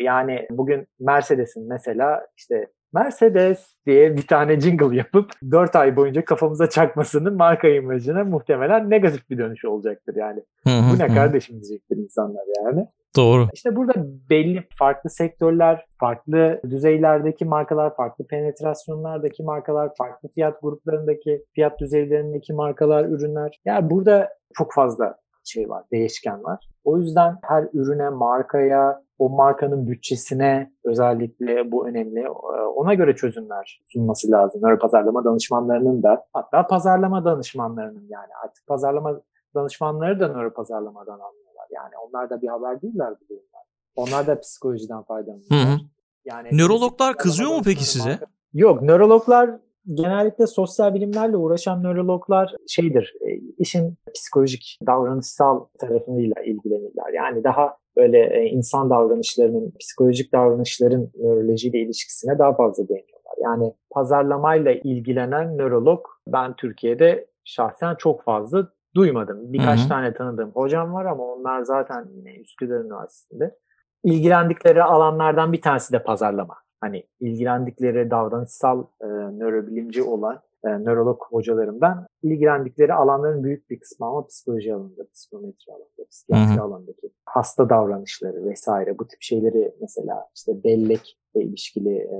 Yani 0.03 0.47
bugün 0.51 0.87
Mercedes'in 0.99 1.67
mesela 1.67 2.27
işte 2.37 2.67
Mercedes 2.93 3.75
diye 3.85 4.17
bir 4.17 4.27
tane 4.27 4.59
jingle 4.59 4.95
yapıp 4.95 5.31
4 5.51 5.75
ay 5.75 5.95
boyunca 5.95 6.25
kafamıza 6.25 6.69
çakmasının 6.69 7.37
marka 7.37 7.67
imajına 7.67 8.23
muhtemelen 8.23 8.89
negatif 8.89 9.29
bir 9.29 9.37
dönüş 9.37 9.65
olacaktır 9.65 10.15
yani. 10.15 10.43
Bu 10.65 10.99
ne 10.99 11.07
kardeşim 11.07 11.55
diyecektir 11.55 11.97
insanlar 11.97 12.43
yani. 12.63 12.87
Doğru. 13.17 13.47
İşte 13.53 13.75
burada 13.75 13.93
belli 14.29 14.67
farklı 14.79 15.09
sektörler, 15.09 15.85
farklı 15.99 16.61
düzeylerdeki 16.69 17.45
markalar, 17.45 17.95
farklı 17.95 18.27
penetrasyonlardaki 18.27 19.43
markalar, 19.43 19.95
farklı 19.97 20.29
fiyat 20.29 20.61
gruplarındaki, 20.61 21.45
fiyat 21.55 21.79
düzeylerindeki 21.79 22.53
markalar, 22.53 23.05
ürünler. 23.05 23.59
Yani 23.65 23.89
burada 23.89 24.29
çok 24.57 24.73
fazla 24.73 25.15
şey 25.45 25.69
var, 25.69 25.83
değişken 25.91 26.43
var. 26.43 26.69
O 26.83 26.97
yüzden 26.97 27.37
her 27.43 27.65
ürüne, 27.73 28.09
markaya, 28.09 29.01
o 29.19 29.29
markanın 29.29 29.87
bütçesine 29.87 30.71
özellikle 30.85 31.71
bu 31.71 31.87
önemli. 31.87 32.19
Ee, 32.19 32.61
ona 32.75 32.93
göre 32.93 33.15
çözümler 33.15 33.81
sunması 33.93 34.31
lazım. 34.31 34.61
Nöro 34.61 34.79
pazarlama 34.79 35.25
danışmanlarının 35.25 36.03
da 36.03 36.25
hatta 36.33 36.67
pazarlama 36.67 37.25
danışmanlarının 37.25 38.05
yani 38.09 38.31
artık 38.43 38.67
pazarlama 38.67 39.21
danışmanları 39.55 40.19
da 40.19 40.27
nöro 40.27 40.53
pazarlamadan 40.53 41.19
anlıyorlar. 41.19 41.67
Yani 41.71 41.93
onlar 42.07 42.29
da 42.29 42.41
bir 42.41 42.47
haber 42.47 42.81
değiller 42.81 43.13
bu 43.21 43.29
durumlar. 43.29 43.63
Onlar 43.95 44.27
da 44.27 44.39
psikolojiden 44.39 45.03
faydalanıyorlar. 45.03 45.81
Yani 46.25 46.49
Nörologlar 46.51 47.17
kızıyor 47.17 47.49
mu 47.49 47.61
peki 47.65 47.83
size? 47.85 48.09
Marka... 48.09 48.25
Yok, 48.53 48.81
nörologlar 48.81 49.59
genellikle 49.93 50.47
sosyal 50.47 50.93
bilimlerle 50.93 51.37
uğraşan 51.37 51.83
nörologlar 51.83 52.55
şeydir, 52.67 53.13
e, 53.21 53.35
işin 53.57 53.97
psikolojik, 54.13 54.79
davranışsal 54.87 55.65
tarafıyla 55.79 56.41
ilgilenirler. 56.45 57.13
Yani 57.13 57.43
daha 57.43 57.77
böyle 57.99 58.39
e, 58.39 58.45
insan 58.45 58.89
davranışlarının, 58.89 59.73
psikolojik 59.79 60.33
davranışların 60.33 61.11
nörolojiyle 61.19 61.79
ilişkisine 61.79 62.39
daha 62.39 62.55
fazla 62.55 62.87
değiniyorlar. 62.87 63.33
Yani 63.43 63.73
pazarlamayla 63.91 64.71
ilgilenen 64.71 65.57
nörolog 65.57 66.05
ben 66.27 66.55
Türkiye'de 66.55 67.27
şahsen 67.43 67.95
çok 67.95 68.23
fazla 68.23 68.67
duymadım. 68.95 69.53
Birkaç 69.53 69.79
Hı-hı. 69.79 69.89
tane 69.89 70.13
tanıdığım 70.13 70.51
hocam 70.51 70.93
var 70.93 71.05
ama 71.05 71.23
onlar 71.23 71.61
zaten 71.61 72.07
yine 72.11 72.35
Üsküdar 72.35 72.79
Üniversitesi'nde. 72.79 73.55
İlgilendikleri 74.03 74.83
alanlardan 74.83 75.53
bir 75.53 75.61
tanesi 75.61 75.93
de 75.93 76.03
pazarlama. 76.03 76.55
Hani 76.81 77.03
ilgilendikleri 77.19 78.11
davranışsal 78.11 78.85
e, 79.01 79.07
nörobilimci 79.07 80.03
olan 80.03 80.41
e, 80.65 80.69
nörolog 80.69 81.21
hocalarımdan 81.29 82.07
ilgilendikleri 82.23 82.93
alanların 82.93 83.43
büyük 83.43 83.69
bir 83.69 83.79
kısmı 83.79 84.05
ama 84.05 84.27
psikoloji 84.27 84.73
alanında, 84.73 85.07
psikometri 85.13 85.73
alanında, 85.73 86.05
psikiyatri 86.09 86.61
alanındaki 86.61 87.11
hasta 87.25 87.69
davranışları 87.69 88.45
vesaire 88.45 88.99
bu 88.99 89.07
tip 89.07 89.21
şeyleri 89.21 89.75
mesela 89.81 90.27
işte 90.35 90.63
bellekle 90.63 91.41
ilişkili 91.41 91.95
e, 91.97 92.17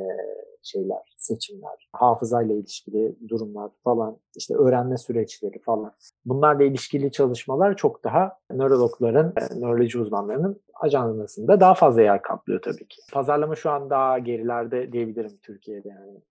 şeyler, 0.64 1.16
seçimler, 1.18 1.90
hafızayla 1.94 2.56
ilişkili 2.56 3.16
durumlar 3.30 3.72
falan, 3.84 4.18
işte 4.36 4.56
öğrenme 4.56 4.98
süreçleri 4.98 5.60
falan. 5.60 5.92
Bunlarla 6.26 6.64
ilişkili 6.64 7.12
çalışmalar 7.12 7.76
çok 7.76 8.04
daha 8.04 8.38
nörologların, 8.52 9.34
e, 9.38 9.60
nöroloji 9.60 10.00
uzmanlarının 10.00 10.62
ajandasında 10.74 11.60
daha 11.60 11.74
fazla 11.74 12.02
yer 12.02 12.22
kaplıyor 12.22 12.62
tabii 12.62 12.88
ki. 12.88 13.02
Pazarlama 13.14 13.56
şu 13.56 13.70
an 13.70 13.90
daha 13.90 14.20
gerilerde 14.20 14.92
diyebilirim 14.92 15.38
Türkiye'de 15.42 15.90
yani. 15.90 16.22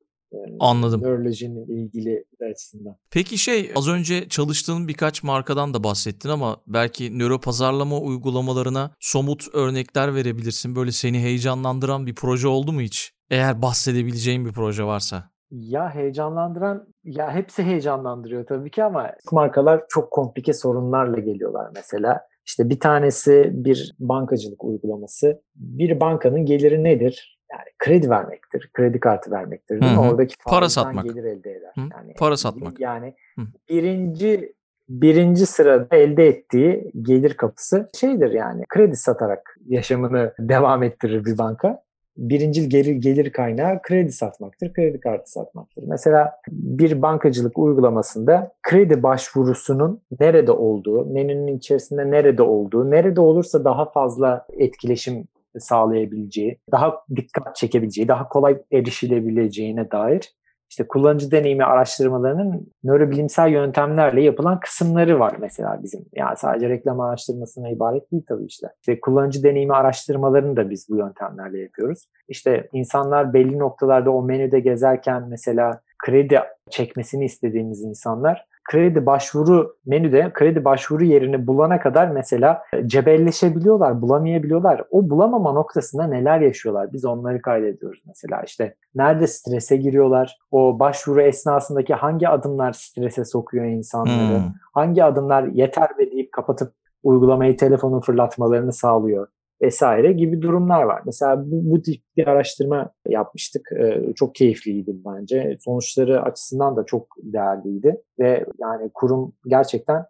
Anladım. 0.60 1.02
Nörolojinin 1.02 1.66
ilgili 1.66 2.24
açısından. 2.50 2.96
Peki 3.10 3.38
şey 3.38 3.72
az 3.76 3.88
önce 3.88 4.28
çalıştığın 4.28 4.88
birkaç 4.88 5.22
markadan 5.22 5.74
da 5.74 5.84
bahsettin 5.84 6.28
ama 6.28 6.56
belki 6.66 7.18
nöro 7.18 7.40
pazarlama 7.40 8.00
uygulamalarına 8.00 8.90
somut 9.00 9.54
örnekler 9.54 10.14
verebilirsin. 10.14 10.76
Böyle 10.76 10.92
seni 10.92 11.18
heyecanlandıran 11.18 12.06
bir 12.06 12.14
proje 12.14 12.48
oldu 12.48 12.72
mu 12.72 12.80
hiç? 12.80 13.12
Eğer 13.30 13.62
bahsedebileceğin 13.62 14.46
bir 14.46 14.52
proje 14.52 14.84
varsa. 14.84 15.30
Ya 15.50 15.94
heyecanlandıran, 15.94 16.86
ya 17.04 17.32
hepsi 17.34 17.62
heyecanlandırıyor 17.62 18.46
tabii 18.46 18.70
ki 18.70 18.84
ama 18.84 19.10
markalar 19.32 19.84
çok 19.88 20.10
komplike 20.10 20.52
sorunlarla 20.52 21.18
geliyorlar 21.18 21.70
mesela. 21.74 22.20
İşte 22.46 22.68
bir 22.68 22.80
tanesi 22.80 23.50
bir 23.52 23.94
bankacılık 23.98 24.64
uygulaması. 24.64 25.42
Bir 25.54 26.00
bankanın 26.00 26.46
geliri 26.46 26.84
nedir? 26.84 27.37
Yani 27.52 27.68
kredi 27.78 28.10
vermektir, 28.10 28.70
kredi 28.72 29.00
kartı 29.00 29.30
vermektir 29.30 29.80
değil 29.80 29.92
mi? 29.92 29.98
Oradaki 29.98 30.34
para 30.46 30.68
satmak. 30.68 31.04
gelir 31.04 31.24
elde 31.24 31.50
eder. 31.50 31.72
Hı. 31.74 31.80
Yani 31.80 32.14
para 32.18 32.36
satmak. 32.36 32.80
Yani 32.80 33.14
Hı. 33.38 33.42
birinci 33.68 34.58
birinci 34.88 35.46
sırada 35.46 35.96
elde 35.96 36.28
ettiği 36.28 36.90
gelir 37.02 37.34
kapısı 37.34 37.88
şeydir 38.00 38.30
yani 38.30 38.64
kredi 38.68 38.96
satarak 38.96 39.56
yaşamını 39.66 40.34
devam 40.38 40.82
ettirir 40.82 41.24
bir 41.24 41.38
banka. 41.38 41.82
Birincil 42.16 42.70
gelir, 42.70 42.94
gelir 42.94 43.32
kaynağı 43.32 43.82
kredi 43.82 44.12
satmaktır, 44.12 44.72
kredi 44.72 45.00
kartı 45.00 45.30
satmaktır. 45.30 45.84
Mesela 45.86 46.32
bir 46.48 47.02
bankacılık 47.02 47.58
uygulamasında 47.58 48.52
kredi 48.62 49.02
başvurusunun 49.02 50.02
nerede 50.20 50.52
olduğu, 50.52 51.06
menünün 51.06 51.56
içerisinde 51.56 52.10
nerede 52.10 52.42
olduğu, 52.42 52.90
nerede 52.90 53.20
olursa 53.20 53.64
daha 53.64 53.90
fazla 53.90 54.46
etkileşim 54.58 55.28
sağlayabileceği, 55.58 56.58
daha 56.72 57.00
dikkat 57.16 57.56
çekebileceği, 57.56 58.08
daha 58.08 58.28
kolay 58.28 58.58
erişilebileceğine 58.72 59.90
dair 59.90 60.38
işte 60.70 60.88
kullanıcı 60.88 61.30
deneyimi 61.30 61.64
araştırmalarının 61.64 62.72
nörobilimsel 62.84 63.50
yöntemlerle 63.50 64.22
yapılan 64.22 64.60
kısımları 64.60 65.20
var 65.20 65.36
mesela 65.40 65.80
bizim. 65.82 66.06
Yani 66.14 66.36
sadece 66.36 66.68
reklam 66.68 67.00
araştırmasına 67.00 67.68
ibaret 67.68 68.12
değil 68.12 68.22
tabii 68.28 68.44
işte. 68.44 68.68
İşte 68.80 69.00
kullanıcı 69.00 69.42
deneyimi 69.42 69.74
araştırmalarını 69.74 70.56
da 70.56 70.70
biz 70.70 70.86
bu 70.90 70.96
yöntemlerle 70.96 71.60
yapıyoruz. 71.60 72.08
İşte 72.28 72.68
insanlar 72.72 73.34
belli 73.34 73.58
noktalarda 73.58 74.10
o 74.10 74.22
menüde 74.22 74.60
gezerken 74.60 75.28
mesela 75.28 75.80
kredi 75.98 76.40
çekmesini 76.70 77.24
istediğimiz 77.24 77.82
insanlar 77.82 78.47
kredi 78.68 79.06
başvuru 79.06 79.76
menüde 79.86 80.30
kredi 80.32 80.64
başvuru 80.64 81.04
yerini 81.04 81.46
bulana 81.46 81.80
kadar 81.80 82.08
mesela 82.08 82.62
e, 82.72 82.88
cebelleşebiliyorlar, 82.88 84.02
bulamayabiliyorlar. 84.02 84.84
O 84.90 85.10
bulamama 85.10 85.52
noktasında 85.52 86.06
neler 86.06 86.40
yaşıyorlar? 86.40 86.92
Biz 86.92 87.04
onları 87.04 87.42
kaydediyoruz 87.42 88.02
mesela. 88.06 88.42
işte 88.42 88.74
nerede 88.94 89.26
strese 89.26 89.76
giriyorlar? 89.76 90.38
O 90.50 90.78
başvuru 90.78 91.22
esnasındaki 91.22 91.94
hangi 91.94 92.28
adımlar 92.28 92.72
strese 92.72 93.24
sokuyor 93.24 93.64
insanları? 93.64 94.38
Hmm. 94.38 94.52
Hangi 94.74 95.04
adımlar 95.04 95.42
yeter 95.42 95.88
be 95.98 96.10
deyip 96.10 96.32
kapatıp 96.32 96.72
uygulamayı 97.02 97.56
telefonu 97.56 98.00
fırlatmalarını 98.00 98.72
sağlıyor? 98.72 99.28
Vesaire 99.62 100.12
gibi 100.12 100.42
durumlar 100.42 100.82
var. 100.82 101.02
Mesela 101.06 101.42
bu, 101.46 101.70
bu 101.70 101.82
tip 101.82 102.02
bir 102.16 102.26
araştırma 102.26 102.90
yapmıştık. 103.08 103.72
Ee, 103.72 104.12
çok 104.14 104.34
keyifliydi 104.34 104.96
bence. 105.06 105.58
Sonuçları 105.60 106.22
açısından 106.22 106.76
da 106.76 106.84
çok 106.84 107.06
değerliydi 107.22 108.02
ve 108.18 108.46
yani 108.58 108.90
kurum 108.94 109.32
gerçekten 109.46 110.06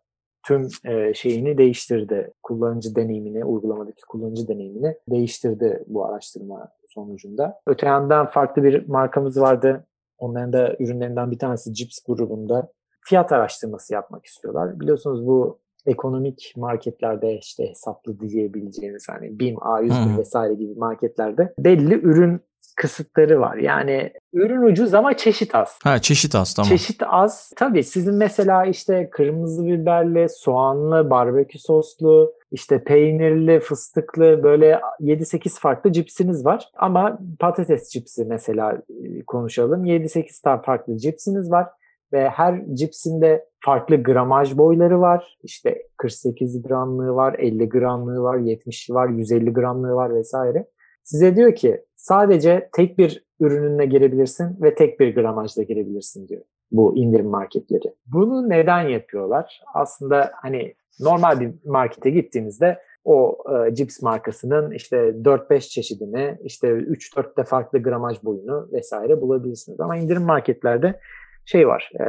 tüm 0.47 0.69
e, 0.85 1.15
şeyini 1.15 1.59
değiştirdi. 1.59 2.33
Kullanıcı 2.43 2.95
deneyimini, 2.95 3.45
uygulamadaki 3.45 4.03
kullanıcı 4.09 4.49
deneyimini 4.49 4.95
değiştirdi 5.11 5.85
bu 5.87 6.07
araştırma 6.07 6.69
sonucunda. 6.89 7.61
Öte 7.67 7.87
yandan 7.87 8.27
farklı 8.27 8.63
bir 8.63 8.89
markamız 8.89 9.41
vardı. 9.41 9.87
Onların 10.19 10.53
da 10.53 10.77
ürünlerinden 10.79 11.31
bir 11.31 11.39
tanesi 11.39 11.75
Cips 11.75 11.99
grubunda 12.07 12.73
fiyat 13.01 13.33
araştırması 13.33 13.95
yapmak 13.95 14.27
istiyorlar. 14.27 14.81
Biliyorsunuz 14.81 15.27
bu 15.27 15.59
ekonomik 15.87 16.53
marketlerde 16.57 17.39
işte 17.39 17.69
hesaplı 17.69 18.21
diyebileceğiniz 18.21 19.09
hani 19.09 19.39
BİM, 19.39 19.55
A101 19.55 20.05
hmm. 20.05 20.19
vesaire 20.19 20.55
gibi 20.55 20.75
marketlerde 20.75 21.55
belli 21.59 21.95
ürün 21.95 22.41
kısıtları 22.77 23.41
var. 23.41 23.57
Yani 23.57 24.13
ürün 24.33 24.63
ucuz 24.63 24.95
ama 24.95 25.17
çeşit 25.17 25.55
az. 25.55 25.79
Ha 25.85 25.99
çeşit 25.99 26.35
az 26.35 26.55
tamam. 26.55 26.69
Çeşit 26.69 27.03
az. 27.07 27.53
Tabii 27.57 27.85
sizin 27.85 28.15
mesela 28.15 28.65
işte 28.65 29.11
kırmızı 29.11 29.67
biberli, 29.67 30.29
soğanlı, 30.29 31.11
barbekü 31.11 31.59
soslu, 31.59 32.33
işte 32.51 32.85
peynirli, 32.85 33.61
fıstıklı 33.61 34.43
böyle 34.43 34.81
7-8 35.01 35.61
farklı 35.61 35.93
cipsiniz 35.93 36.45
var. 36.45 36.71
Ama 36.77 37.19
patates 37.39 37.91
cipsi 37.91 38.25
mesela 38.25 38.83
konuşalım. 39.27 39.85
7-8 39.85 40.43
tane 40.43 40.63
farklı 40.63 40.97
cipsiniz 40.97 41.51
var 41.51 41.67
ve 42.13 42.29
her 42.29 42.65
cipsinde 42.75 43.49
farklı 43.65 44.03
gramaj 44.03 44.57
boyları 44.57 45.01
var. 45.01 45.39
İşte 45.43 45.83
48 45.97 46.63
gramlığı 46.63 47.15
var, 47.15 47.35
50 47.39 47.69
gramlığı 47.69 48.23
var, 48.23 48.39
70 48.39 48.91
var, 48.91 49.09
150 49.09 49.53
gramlığı 49.53 49.95
var 49.95 50.15
vesaire. 50.15 50.67
Size 51.05 51.37
diyor 51.37 51.55
ki 51.55 51.85
sadece 51.97 52.69
tek 52.73 52.99
bir 52.99 53.25
ürününle 53.41 53.87
girebilirsin 53.87 54.63
ve 54.63 54.75
tek 54.75 55.01
bir 55.01 55.15
gramajda 55.15 55.63
girebilirsin 55.63 56.29
diyor 56.29 56.43
bu 56.71 56.97
indirim 56.97 57.27
marketleri. 57.27 57.95
Bunu 58.07 58.49
neden 58.49 58.89
yapıyorlar? 58.89 59.61
Aslında 59.75 60.31
hani 60.35 60.75
normal 61.01 61.41
bir 61.41 61.51
markete 61.65 62.11
gittiğinizde 62.11 62.79
o 63.05 63.39
e, 63.69 63.75
cips 63.75 64.03
markasının 64.03 64.71
işte 64.71 64.97
4-5 64.97 65.61
çeşidini, 65.61 66.39
işte 66.43 66.69
3-4 66.69 67.37
de 67.37 67.45
farklı 67.45 67.83
gramaj 67.83 68.25
boyunu 68.25 68.69
vesaire 68.73 69.21
bulabilirsiniz. 69.21 69.81
Ama 69.81 69.97
indirim 69.97 70.23
marketlerde 70.23 71.01
şey 71.49 71.69
var. 71.69 71.91
E, 72.01 72.05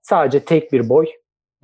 sadece 0.00 0.44
tek 0.44 0.72
bir 0.72 0.88
boy 0.88 1.06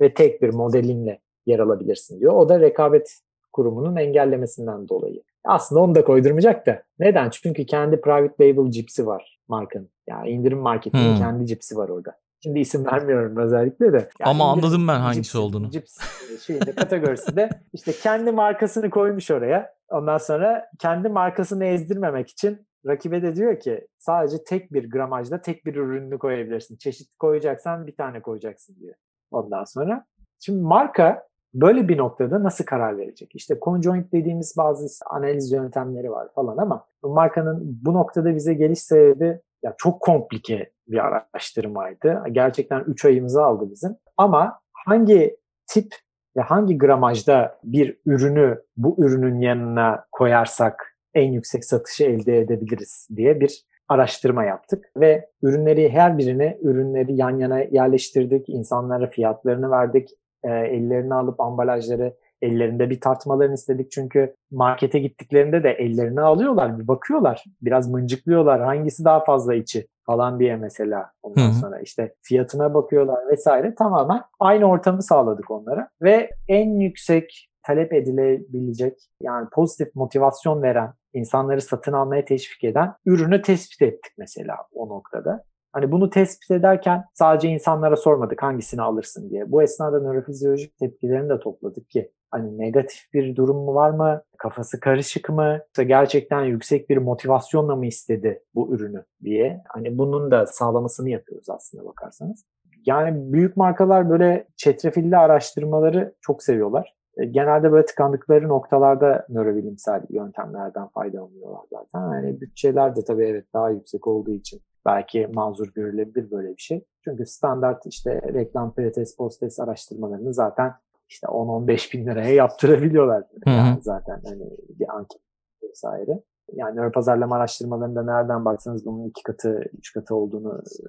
ve 0.01 0.13
tek 0.13 0.41
bir 0.41 0.53
modelinle 0.53 1.21
yer 1.45 1.59
alabilirsin 1.59 2.19
diyor. 2.19 2.33
O 2.33 2.49
da 2.49 2.59
rekabet 2.59 3.19
kurumunun 3.53 3.95
engellemesinden 3.95 4.87
dolayı. 4.89 5.23
Aslında 5.45 5.81
onu 5.81 5.95
da 5.95 6.03
koydurmayacak 6.03 6.65
da. 6.65 6.83
Neden? 6.99 7.29
Çünkü 7.29 7.65
kendi 7.65 8.01
private 8.01 8.49
label 8.49 8.71
cipsi 8.71 9.07
var 9.07 9.39
markanın. 9.47 9.89
Yani 10.07 10.29
indirim 10.29 10.59
marketinin 10.59 11.11
hmm. 11.11 11.17
kendi 11.17 11.45
cipsi 11.45 11.77
var 11.77 11.89
orada. 11.89 12.15
Şimdi 12.43 12.59
isim 12.59 12.85
vermiyorum 12.85 13.37
özellikle 13.37 13.93
de. 13.93 13.97
Yani 13.97 14.29
Ama 14.29 14.51
anladım 14.51 14.87
ben 14.87 14.99
hangisi 14.99 15.23
cips, 15.23 15.35
olduğunu. 15.35 15.69
Cips 15.69 15.97
şeyinde 16.45 16.75
kategorisi 16.75 17.35
de 17.35 17.49
işte 17.73 17.91
kendi 17.91 18.31
markasını 18.31 18.89
koymuş 18.89 19.31
oraya. 19.31 19.73
Ondan 19.89 20.17
sonra 20.17 20.65
kendi 20.79 21.09
markasını 21.09 21.65
ezdirmemek 21.65 22.29
için 22.29 22.67
rakibe 22.87 23.21
de 23.21 23.35
diyor 23.35 23.59
ki 23.59 23.87
sadece 23.97 24.43
tek 24.43 24.73
bir 24.73 24.89
gramajda 24.91 25.41
tek 25.41 25.65
bir 25.65 25.75
ürününü 25.75 26.19
koyabilirsin. 26.19 26.77
Çeşit 26.77 27.17
koyacaksan 27.19 27.87
bir 27.87 27.95
tane 27.95 28.21
koyacaksın 28.21 28.75
diyor. 28.79 28.95
Ondan 29.31 29.63
sonra. 29.63 30.05
Şimdi 30.39 30.61
marka 30.61 31.27
böyle 31.53 31.87
bir 31.87 31.97
noktada 31.97 32.43
nasıl 32.43 32.65
karar 32.65 32.97
verecek? 32.97 33.31
İşte 33.35 33.57
conjoint 33.61 34.11
dediğimiz 34.11 34.55
bazı 34.57 35.05
analiz 35.09 35.51
yöntemleri 35.51 36.11
var 36.11 36.27
falan 36.35 36.57
ama 36.57 36.85
markanın 37.03 37.79
bu 37.85 37.93
noktada 37.93 38.35
bize 38.35 38.53
geliş 38.53 38.79
sebebi 38.79 39.39
ya 39.63 39.75
çok 39.77 40.01
komplike 40.01 40.71
bir 40.87 40.97
araştırmaydı. 41.05 42.23
Gerçekten 42.31 42.79
3 42.79 43.05
ayımızı 43.05 43.43
aldı 43.43 43.71
bizim. 43.71 43.95
Ama 44.17 44.59
hangi 44.73 45.37
tip 45.67 45.95
ve 46.37 46.41
hangi 46.41 46.77
gramajda 46.77 47.59
bir 47.63 47.97
ürünü 48.05 48.61
bu 48.77 48.95
ürünün 48.97 49.39
yanına 49.39 50.05
koyarsak 50.11 50.90
en 51.13 51.31
yüksek 51.31 51.65
satışı 51.65 52.03
elde 52.03 52.39
edebiliriz 52.39 53.07
diye 53.15 53.39
bir 53.39 53.65
araştırma 53.87 54.43
yaptık 54.43 54.91
ve 54.97 55.29
ürünleri 55.41 55.89
her 55.89 56.17
birine 56.17 56.57
ürünleri 56.61 57.15
yan 57.15 57.37
yana 57.37 57.59
yerleştirdik, 57.59 58.49
insanlara 58.49 59.09
fiyatlarını 59.09 59.71
verdik, 59.71 60.09
e, 60.43 60.49
ellerini 60.49 61.13
alıp 61.13 61.39
ambalajları 61.39 62.13
ellerinde 62.41 62.89
bir 62.89 63.01
tartmalarını 63.01 63.53
istedik. 63.53 63.91
Çünkü 63.91 64.35
markete 64.51 64.99
gittiklerinde 64.99 65.63
de 65.63 65.71
ellerini 65.71 66.21
alıyorlar 66.21 66.79
bir 66.79 66.87
bakıyorlar 66.87 67.43
biraz 67.61 67.89
mıncıklıyorlar 67.89 68.61
hangisi 68.61 69.05
daha 69.05 69.23
fazla 69.23 69.55
içi 69.55 69.87
falan 70.05 70.39
diye 70.39 70.55
mesela. 70.55 71.11
Ondan 71.23 71.41
Hı-hı. 71.41 71.53
sonra 71.53 71.79
işte 71.79 72.15
fiyatına 72.21 72.73
bakıyorlar 72.73 73.27
vesaire. 73.31 73.75
Tamamen 73.75 74.21
aynı 74.39 74.65
ortamı 74.65 75.03
sağladık 75.03 75.51
onlara 75.51 75.89
ve 76.01 76.29
en 76.47 76.79
yüksek 76.79 77.47
talep 77.63 77.93
edilebilecek 77.93 79.09
yani 79.21 79.49
pozitif 79.49 79.95
motivasyon 79.95 80.61
veren 80.61 80.93
insanları 81.13 81.61
satın 81.61 81.93
almaya 81.93 82.25
teşvik 82.25 82.63
eden 82.63 82.93
ürünü 83.05 83.41
tespit 83.41 83.81
ettik 83.81 84.13
mesela 84.17 84.55
o 84.73 84.89
noktada. 84.89 85.43
Hani 85.73 85.91
bunu 85.91 86.09
tespit 86.09 86.51
ederken 86.51 87.05
sadece 87.13 87.47
insanlara 87.47 87.95
sormadık 87.95 88.43
hangisini 88.43 88.81
alırsın 88.81 89.29
diye. 89.29 89.51
Bu 89.51 89.63
esnada 89.63 89.99
nörofizyolojik 89.99 90.77
tepkilerini 90.77 91.29
de 91.29 91.39
topladık 91.39 91.89
ki 91.89 92.11
hani 92.31 92.57
negatif 92.57 93.13
bir 93.13 93.35
durum 93.35 93.57
mu 93.57 93.75
var 93.75 93.89
mı? 93.89 94.21
Kafası 94.37 94.79
karışık 94.79 95.29
mı? 95.29 95.59
Yoksa 95.67 95.83
gerçekten 95.83 96.43
yüksek 96.43 96.89
bir 96.89 96.97
motivasyonla 96.97 97.75
mı 97.75 97.85
istedi 97.85 98.43
bu 98.55 98.75
ürünü 98.75 99.05
diye. 99.23 99.61
Hani 99.67 99.97
bunun 99.97 100.31
da 100.31 100.45
sağlamasını 100.45 101.09
yapıyoruz 101.09 101.49
aslında 101.49 101.85
bakarsanız. 101.85 102.45
Yani 102.85 103.33
büyük 103.33 103.57
markalar 103.57 104.09
böyle 104.09 104.47
çetrefilli 104.57 105.17
araştırmaları 105.17 106.15
çok 106.21 106.43
seviyorlar. 106.43 106.95
E, 107.17 107.25
genelde 107.25 107.71
böyle 107.71 107.85
tıkandıkları 107.85 108.47
noktalarda 108.47 109.25
nörobilimsel 109.29 110.01
yöntemlerden 110.09 110.87
faydalanıyorlar 110.87 111.61
zaten. 111.71 112.13
Yani 112.13 112.41
bütçeler 112.41 112.95
de 112.95 113.03
tabii 113.03 113.25
evet 113.25 113.45
daha 113.53 113.69
yüksek 113.69 114.07
olduğu 114.07 114.31
için 114.31 114.61
belki 114.85 115.27
mazur 115.33 115.73
görülebilir 115.73 116.31
böyle 116.31 116.49
bir 116.49 116.61
şey. 116.61 116.85
Çünkü 117.03 117.25
standart 117.25 117.85
işte 117.85 118.21
reklam 118.33 118.73
pretest 118.73 119.17
posttest 119.17 119.59
araştırmalarını 119.59 120.33
zaten 120.33 120.73
işte 121.09 121.27
10-15 121.27 121.93
bin 121.93 122.05
liraya 122.05 122.33
yaptırabiliyorlar. 122.33 123.23
Yani 123.45 123.81
zaten 123.81 124.21
hani 124.25 124.49
bir 124.79 124.95
anket 124.95 125.21
vesaire. 125.63 126.23
Yani 126.53 126.77
nöro 126.77 126.91
pazarlama 126.91 127.35
araştırmalarında 127.35 128.03
nereden 128.03 128.45
baksanız 128.45 128.85
bunun 128.85 129.05
iki 129.05 129.23
katı, 129.23 129.61
üç 129.77 129.93
katı 129.93 130.15
olduğunu 130.15 130.57
e, 130.57 130.85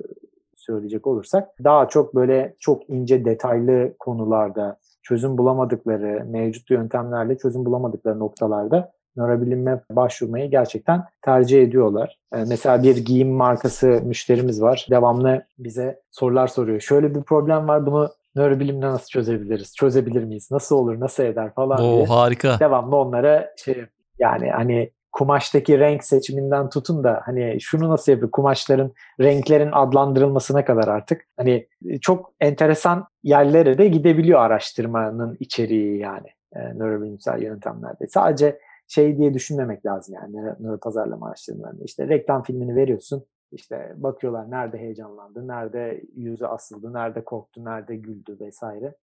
söyleyecek 0.55 1.07
olursak 1.07 1.49
daha 1.65 1.89
çok 1.89 2.15
böyle 2.15 2.57
çok 2.59 2.91
ince 2.91 3.25
detaylı 3.25 3.95
konularda 3.99 4.79
çözüm 5.03 5.39
bulamadıkları, 5.39 6.25
mevcut 6.27 6.71
yöntemlerle 6.71 7.39
çözüm 7.39 7.65
bulamadıkları 7.65 8.19
noktalarda 8.19 8.93
nörobilime 9.17 9.81
başvurmayı 9.91 10.51
gerçekten 10.51 11.05
tercih 11.23 11.63
ediyorlar. 11.63 12.19
Ee, 12.35 12.45
mesela 12.49 12.83
bir 12.83 12.97
giyim 12.97 13.31
markası 13.31 13.87
müşterimiz 13.87 14.63
var. 14.63 14.87
Devamlı 14.91 15.45
bize 15.59 16.01
sorular 16.11 16.47
soruyor. 16.47 16.81
Şöyle 16.81 17.15
bir 17.15 17.23
problem 17.23 17.69
var 17.69 17.87
bunu 17.87 18.09
nörobilimle 18.37 18.87
nasıl 18.87 19.07
çözebiliriz? 19.07 19.75
Çözebilir 19.77 20.25
miyiz? 20.25 20.49
Nasıl 20.51 20.77
olur? 20.77 21.01
Nasıl 21.01 21.23
eder 21.23 21.55
falan 21.55 21.81
Oo, 21.85 21.97
diye. 21.97 22.05
harika. 22.07 22.61
Devamlı 22.61 22.97
onlara 22.97 23.51
şey 23.57 23.85
yani 24.19 24.51
hani 24.51 24.91
kumaştaki 25.13 25.79
renk 25.79 26.05
seçiminden 26.05 26.71
tutun 26.71 27.05
da 27.05 27.23
hani 27.25 27.61
şunu 27.61 27.89
nasıl 27.89 28.13
yapıyor 28.13 28.31
kumaşların 28.31 28.93
renklerin 29.21 29.73
adlandırılmasına 29.73 30.65
kadar 30.65 30.89
artık 30.89 31.27
hani 31.37 31.69
çok 32.01 32.33
enteresan 32.41 33.07
yerlere 33.23 33.79
de 33.79 33.89
gidebiliyor 33.89 34.41
araştırmanın 34.41 35.37
içeriği 35.41 35.99
yani 35.99 36.29
e, 36.53 36.59
nörobilimsel 36.59 37.43
yöntemlerde. 37.43 38.07
Sadece 38.07 38.59
şey 38.89 39.19
diye 39.19 39.35
düşünmemek 39.35 39.87
lazım 39.87 40.15
yani 40.15 40.37
nöro 40.61 40.79
pazarlama 40.79 41.27
araştırmalarında. 41.27 41.85
İşte 41.85 42.09
reklam 42.09 42.43
filmini 42.43 42.77
veriyorsun. 42.77 43.25
işte 43.53 43.93
bakıyorlar 43.97 44.51
nerede 44.51 44.79
heyecanlandı, 44.79 45.49
nerede 45.49 46.03
yüzü 46.17 46.45
asıldı, 46.45 46.93
nerede 46.93 47.25
korktu, 47.25 47.65
nerede 47.65 47.97
güldü 47.97 48.37
vesaire 48.41 48.95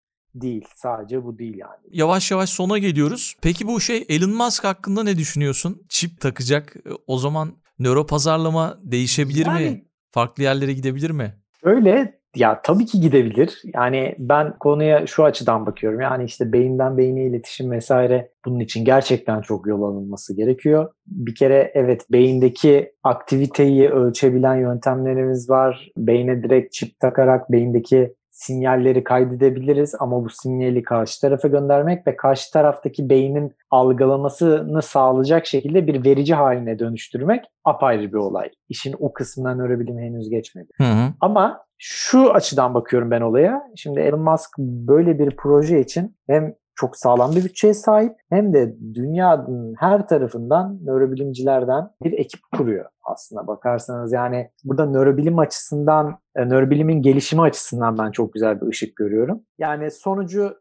değil. 0.41 0.65
Sadece 0.75 1.23
bu 1.23 1.37
değil 1.39 1.57
yani. 1.57 1.79
Yavaş 1.91 2.31
yavaş 2.31 2.49
sona 2.49 2.77
geliyoruz. 2.77 3.35
Peki 3.41 3.67
bu 3.67 3.79
şey 3.79 4.05
Elon 4.09 4.31
Musk 4.33 4.63
hakkında 4.63 5.03
ne 5.03 5.17
düşünüyorsun? 5.17 5.81
Çip 5.89 6.19
takacak. 6.21 6.75
O 7.07 7.17
zaman 7.17 7.49
nöro 7.79 8.05
pazarlama 8.05 8.77
değişebilir 8.83 9.45
Yani- 9.45 9.69
mi? 9.69 9.85
Farklı 10.11 10.43
yerlere 10.43 10.73
gidebilir 10.73 11.09
mi? 11.11 11.33
Öyle 11.63 12.19
ya 12.35 12.61
tabii 12.61 12.85
ki 12.85 13.01
gidebilir. 13.01 13.61
Yani 13.73 14.15
ben 14.19 14.57
konuya 14.59 15.07
şu 15.07 15.23
açıdan 15.23 15.65
bakıyorum. 15.65 15.99
Yani 15.99 16.23
işte 16.23 16.53
beyinden 16.53 16.97
beyine 16.97 17.25
iletişim 17.25 17.71
vesaire 17.71 18.31
bunun 18.45 18.59
için 18.59 18.85
gerçekten 18.85 19.41
çok 19.41 19.67
yol 19.67 19.83
alınması 19.83 20.35
gerekiyor. 20.35 20.89
Bir 21.07 21.35
kere 21.35 21.71
evet 21.75 22.05
beyindeki 22.11 22.91
aktiviteyi 23.03 23.89
ölçebilen 23.89 24.55
yöntemlerimiz 24.55 25.49
var. 25.49 25.89
Beyne 25.97 26.43
direkt 26.43 26.73
çip 26.73 26.99
takarak 26.99 27.51
beyindeki 27.51 28.13
sinyalleri 28.39 29.03
kaydedebiliriz 29.03 29.95
ama 29.99 30.25
bu 30.25 30.29
sinyali 30.29 30.83
karşı 30.83 31.21
tarafa 31.21 31.47
göndermek 31.47 32.07
ve 32.07 32.15
karşı 32.15 32.51
taraftaki 32.51 33.09
beynin 33.09 33.55
algılamasını 33.71 34.81
sağlayacak 34.81 35.45
şekilde 35.45 35.87
bir 35.87 36.05
verici 36.05 36.33
haline 36.33 36.79
dönüştürmek 36.79 37.45
apayrı 37.63 38.13
bir 38.13 38.17
olay. 38.17 38.49
İşin 38.69 38.95
o 38.99 39.13
kısmından 39.13 39.57
nörobilim 39.57 39.97
henüz 39.97 40.29
geçmedi. 40.29 40.67
Hı 40.77 40.83
hı. 40.83 41.13
Ama 41.21 41.63
şu 41.77 42.33
açıdan 42.33 42.73
bakıyorum 42.73 43.11
ben 43.11 43.21
olaya. 43.21 43.63
Şimdi 43.75 43.99
Elon 43.99 44.21
Musk 44.21 44.57
böyle 44.57 45.19
bir 45.19 45.35
proje 45.35 45.79
için 45.79 46.15
hem 46.27 46.53
çok 46.79 46.97
sağlam 46.97 47.31
bir 47.35 47.43
bütçeye 47.45 47.73
sahip 47.73 48.13
hem 48.29 48.53
de 48.53 48.75
dünyanın 48.93 49.75
her 49.77 50.07
tarafından 50.07 50.79
nörobilimcilerden 50.85 51.89
bir 52.03 52.13
ekip 52.13 52.39
kuruyor 52.57 52.85
aslına 53.03 53.47
bakarsanız. 53.47 54.13
Yani 54.13 54.49
burada 54.63 54.85
nörobilim 54.85 55.39
açısından, 55.39 56.19
e, 56.35 56.49
nörobilimin 56.49 57.01
gelişimi 57.01 57.41
açısından 57.41 57.97
ben 57.97 58.11
çok 58.11 58.33
güzel 58.33 58.61
bir 58.61 58.67
ışık 58.67 58.95
görüyorum. 58.95 59.41
Yani 59.57 59.91
sonucu 59.91 60.57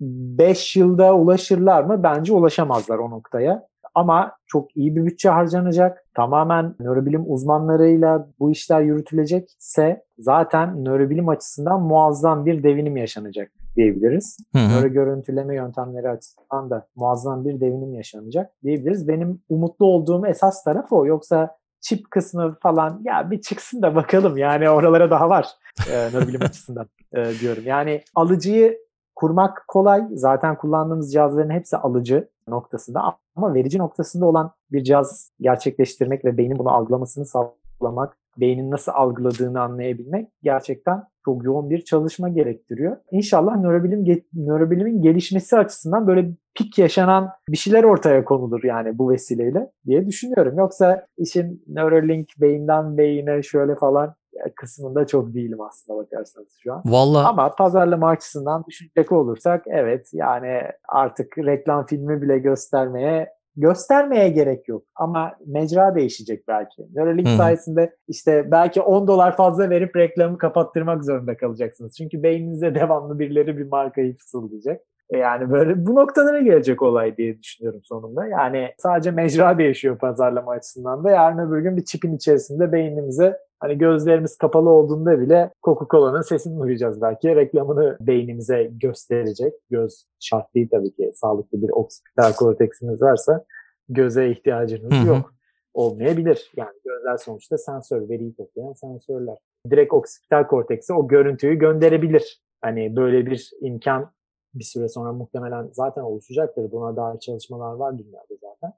5 0.00 0.76
yılda 0.76 1.14
ulaşırlar 1.14 1.82
mı? 1.82 2.02
Bence 2.02 2.32
ulaşamazlar 2.32 2.98
o 2.98 3.10
noktaya. 3.10 3.66
Ama 3.94 4.32
çok 4.46 4.76
iyi 4.76 4.96
bir 4.96 5.04
bütçe 5.04 5.28
harcanacak. 5.28 6.04
Tamamen 6.14 6.74
nörobilim 6.80 7.24
uzmanlarıyla 7.26 8.28
bu 8.38 8.50
işler 8.50 8.80
yürütülecekse 8.80 10.04
zaten 10.18 10.84
nörobilim 10.84 11.28
açısından 11.28 11.80
muazzam 11.82 12.46
bir 12.46 12.62
devinim 12.62 12.96
yaşanacak 12.96 13.50
diyebiliriz. 13.76 14.38
Hı 14.52 14.58
hı. 14.58 14.68
Nöro 14.68 14.88
görüntüleme 14.88 15.54
yöntemleri 15.54 16.08
açısından 16.08 16.70
da 16.70 16.86
muazzam 16.96 17.44
bir 17.44 17.60
devinim 17.60 17.94
yaşanacak 17.94 18.50
diyebiliriz. 18.62 19.08
Benim 19.08 19.40
umutlu 19.48 19.86
olduğum 19.86 20.26
esas 20.26 20.64
taraf 20.64 20.92
o. 20.92 21.06
Yoksa 21.06 21.56
çip 21.80 22.10
kısmı 22.10 22.56
falan 22.62 23.00
ya 23.04 23.30
bir 23.30 23.40
çıksın 23.40 23.82
da 23.82 23.94
bakalım 23.94 24.36
yani 24.36 24.70
oralara 24.70 25.10
daha 25.10 25.28
var 25.28 25.48
e, 25.90 26.10
nörobilim 26.12 26.42
açısından 26.42 26.86
e, 27.12 27.24
diyorum. 27.40 27.62
Yani 27.66 28.02
alıcıyı 28.14 28.78
kurmak 29.14 29.64
kolay. 29.68 30.04
Zaten 30.12 30.56
kullandığımız 30.56 31.12
cihazların 31.12 31.50
hepsi 31.50 31.76
alıcı 31.76 32.28
noktasında 32.48 33.18
ama 33.36 33.54
verici 33.54 33.78
noktasında 33.78 34.26
olan 34.26 34.52
bir 34.72 34.84
cihaz 34.84 35.30
gerçekleştirmek 35.40 36.24
ve 36.24 36.36
beynin 36.36 36.58
bunu 36.58 36.70
algılamasını 36.70 37.26
sağlamak, 37.26 38.16
beynin 38.40 38.70
nasıl 38.70 38.92
algıladığını 38.92 39.60
anlayabilmek 39.60 40.28
gerçekten 40.42 41.02
çok 41.24 41.44
yoğun 41.44 41.70
bir 41.70 41.84
çalışma 41.84 42.28
gerektiriyor. 42.28 42.96
İnşallah 43.10 43.56
nörobilim 43.56 44.22
nörobilimin 44.34 45.02
gelişmesi 45.02 45.56
açısından 45.56 46.06
böyle 46.06 46.30
pik 46.54 46.78
yaşanan 46.78 47.30
bir 47.48 47.56
şeyler 47.56 47.84
ortaya 47.84 48.24
konulur 48.24 48.64
yani 48.64 48.98
bu 48.98 49.10
vesileyle 49.10 49.70
diye 49.86 50.06
düşünüyorum. 50.06 50.58
Yoksa 50.58 51.06
işin 51.16 51.64
Neuralink 51.68 52.28
beyinden 52.40 52.98
beyine 52.98 53.42
şöyle 53.42 53.76
falan 53.76 54.14
kısmında 54.56 55.06
çok 55.06 55.34
değilim 55.34 55.60
aslında 55.60 55.98
bakarsanız 55.98 56.48
şu 56.62 56.72
an. 56.72 56.82
Valla 56.86 57.28
Ama 57.28 57.54
pazarlama 57.54 58.08
açısından 58.08 58.64
düşünecek 58.68 59.12
olursak 59.12 59.64
evet 59.66 60.10
yani 60.12 60.60
artık 60.88 61.38
reklam 61.38 61.86
filmi 61.86 62.22
bile 62.22 62.38
göstermeye 62.38 63.28
göstermeye 63.56 64.28
gerek 64.28 64.68
yok. 64.68 64.84
Ama 64.94 65.32
mecra 65.46 65.94
değişecek 65.94 66.48
belki. 66.48 66.86
Neuralink 66.94 67.28
hı. 67.28 67.36
sayesinde 67.36 67.96
işte 68.08 68.50
belki 68.50 68.80
10 68.80 69.06
dolar 69.08 69.36
fazla 69.36 69.70
verip 69.70 69.96
reklamı 69.96 70.38
kapattırmak 70.38 71.04
zorunda 71.04 71.36
kalacaksınız. 71.36 71.96
Çünkü 71.96 72.22
beyninize 72.22 72.74
devamlı 72.74 73.18
birileri 73.18 73.58
bir 73.58 73.68
markayı 73.68 74.16
fısıldayacak. 74.16 74.80
E 75.10 75.18
Yani 75.18 75.50
böyle 75.50 75.86
bu 75.86 75.94
noktalara 75.94 76.40
gelecek 76.40 76.82
olay 76.82 77.16
diye 77.16 77.42
düşünüyorum 77.42 77.80
sonunda. 77.84 78.26
Yani 78.26 78.68
sadece 78.78 79.10
mecra 79.10 79.58
değişiyor 79.58 79.98
pazarlama 79.98 80.52
açısından 80.52 81.04
da. 81.04 81.10
Yarın 81.10 81.38
öbür 81.38 81.58
gün 81.58 81.76
bir 81.76 81.84
çipin 81.84 82.16
içerisinde 82.16 82.72
beynimize 82.72 83.38
hani 83.64 83.78
gözlerimiz 83.78 84.38
kapalı 84.38 84.70
olduğunda 84.70 85.20
bile 85.20 85.50
Coca-Cola'nın 85.62 86.20
sesini 86.20 86.60
duyacağız 86.60 87.02
belki. 87.02 87.36
Reklamını 87.36 87.96
beynimize 88.00 88.70
gösterecek. 88.72 89.54
Göz 89.70 90.06
şart 90.20 90.54
değil 90.54 90.68
tabii 90.70 90.94
ki. 90.94 91.12
Sağlıklı 91.14 91.62
bir 91.62 91.70
oksipital 91.70 92.32
korteksiniz 92.32 93.02
varsa 93.02 93.44
göze 93.88 94.30
ihtiyacınız 94.30 95.06
yok. 95.06 95.34
Olmayabilir. 95.74 96.52
Yani 96.56 96.72
gözler 96.84 97.16
sonuçta 97.16 97.58
sensör, 97.58 98.08
veriyi 98.08 98.36
toplayan 98.36 98.72
sensörler. 98.72 99.36
Direkt 99.70 99.92
oksipital 99.92 100.46
kortekse 100.46 100.92
o 100.92 101.08
görüntüyü 101.08 101.54
gönderebilir. 101.54 102.42
Hani 102.60 102.96
böyle 102.96 103.26
bir 103.26 103.50
imkan 103.60 104.10
bir 104.54 104.64
süre 104.64 104.88
sonra 104.88 105.12
muhtemelen 105.12 105.68
zaten 105.72 106.02
oluşacaktır. 106.02 106.72
Buna 106.72 106.96
dair 106.96 107.18
çalışmalar 107.18 107.74
var 107.74 107.98
dünyada 107.98 108.34
zaten. 108.40 108.72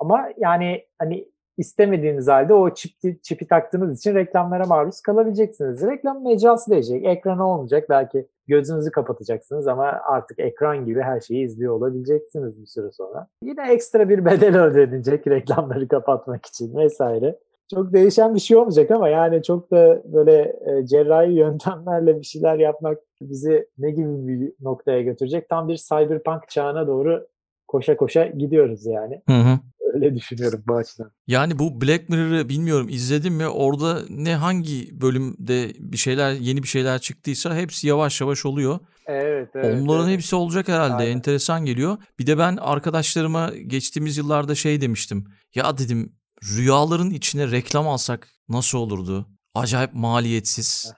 Ama 0.00 0.28
yani 0.36 0.86
hani 0.98 1.28
istemediğiniz 1.58 2.28
halde 2.28 2.54
o 2.54 2.74
çipi, 2.74 3.18
çipi 3.22 3.46
taktığınız 3.46 3.98
için 3.98 4.14
reklamlara 4.14 4.64
maruz 4.64 5.00
kalabileceksiniz. 5.00 5.82
Reklam 5.82 6.22
mecrası 6.22 6.70
değişecek. 6.70 7.04
Ekran 7.04 7.38
olmayacak. 7.38 7.90
Belki 7.90 8.26
gözünüzü 8.46 8.90
kapatacaksınız 8.90 9.68
ama 9.68 9.84
artık 9.84 10.38
ekran 10.38 10.84
gibi 10.84 11.02
her 11.02 11.20
şeyi 11.20 11.44
izliyor 11.44 11.74
olabileceksiniz 11.74 12.60
bir 12.60 12.66
süre 12.66 12.90
sonra. 12.90 13.26
Yine 13.42 13.72
ekstra 13.72 14.08
bir 14.08 14.24
bedel 14.24 14.62
ödenecek 14.62 15.26
reklamları 15.28 15.88
kapatmak 15.88 16.46
için 16.46 16.76
vesaire. 16.76 17.38
Çok 17.70 17.92
değişen 17.92 18.34
bir 18.34 18.40
şey 18.40 18.56
olmayacak 18.56 18.90
ama 18.90 19.08
yani 19.08 19.42
çok 19.42 19.70
da 19.70 20.02
böyle 20.04 20.56
e, 20.66 20.86
cerrahi 20.86 21.32
yöntemlerle 21.32 22.20
bir 22.20 22.24
şeyler 22.24 22.58
yapmak 22.58 22.98
bizi 23.20 23.68
ne 23.78 23.90
gibi 23.90 24.28
bir 24.28 24.52
noktaya 24.60 25.02
götürecek? 25.02 25.48
Tam 25.48 25.68
bir 25.68 25.76
cyberpunk 25.76 26.48
çağına 26.48 26.86
doğru 26.86 27.26
koşa 27.68 27.96
koşa 27.96 28.26
gidiyoruz 28.26 28.86
yani. 28.86 29.22
Hı 29.28 29.32
hı. 29.32 29.58
Öyle 30.02 30.16
düşünüyorum 30.16 30.64
bu 30.66 30.76
açıdan. 30.76 31.10
Yani 31.26 31.58
bu 31.58 31.80
Black 31.80 32.08
Mirror'ı 32.08 32.48
bilmiyorum 32.48 32.88
izledim 32.88 33.34
mi 33.34 33.48
orada 33.48 34.02
ne 34.08 34.34
hangi 34.34 35.00
bölümde 35.00 35.72
bir 35.78 35.96
şeyler 35.96 36.32
yeni 36.32 36.62
bir 36.62 36.68
şeyler 36.68 36.98
çıktıysa 36.98 37.56
hepsi 37.56 37.86
yavaş 37.86 38.20
yavaş 38.20 38.46
oluyor. 38.46 38.78
Evet, 39.06 39.48
evet. 39.54 39.82
Onların 39.82 40.08
evet. 40.08 40.18
hepsi 40.18 40.36
olacak 40.36 40.68
herhalde. 40.68 40.94
Aynen. 40.94 41.10
Enteresan 41.10 41.64
geliyor. 41.64 41.98
Bir 42.18 42.26
de 42.26 42.38
ben 42.38 42.56
arkadaşlarıma 42.56 43.52
geçtiğimiz 43.66 44.16
yıllarda 44.16 44.54
şey 44.54 44.80
demiştim. 44.80 45.24
Ya 45.54 45.78
dedim 45.78 46.12
rüyaların 46.56 47.10
içine 47.10 47.50
reklam 47.50 47.88
alsak 47.88 48.28
nasıl 48.48 48.78
olurdu? 48.78 49.37
Acayip 49.54 49.94
maliyetsiz, 49.94 50.92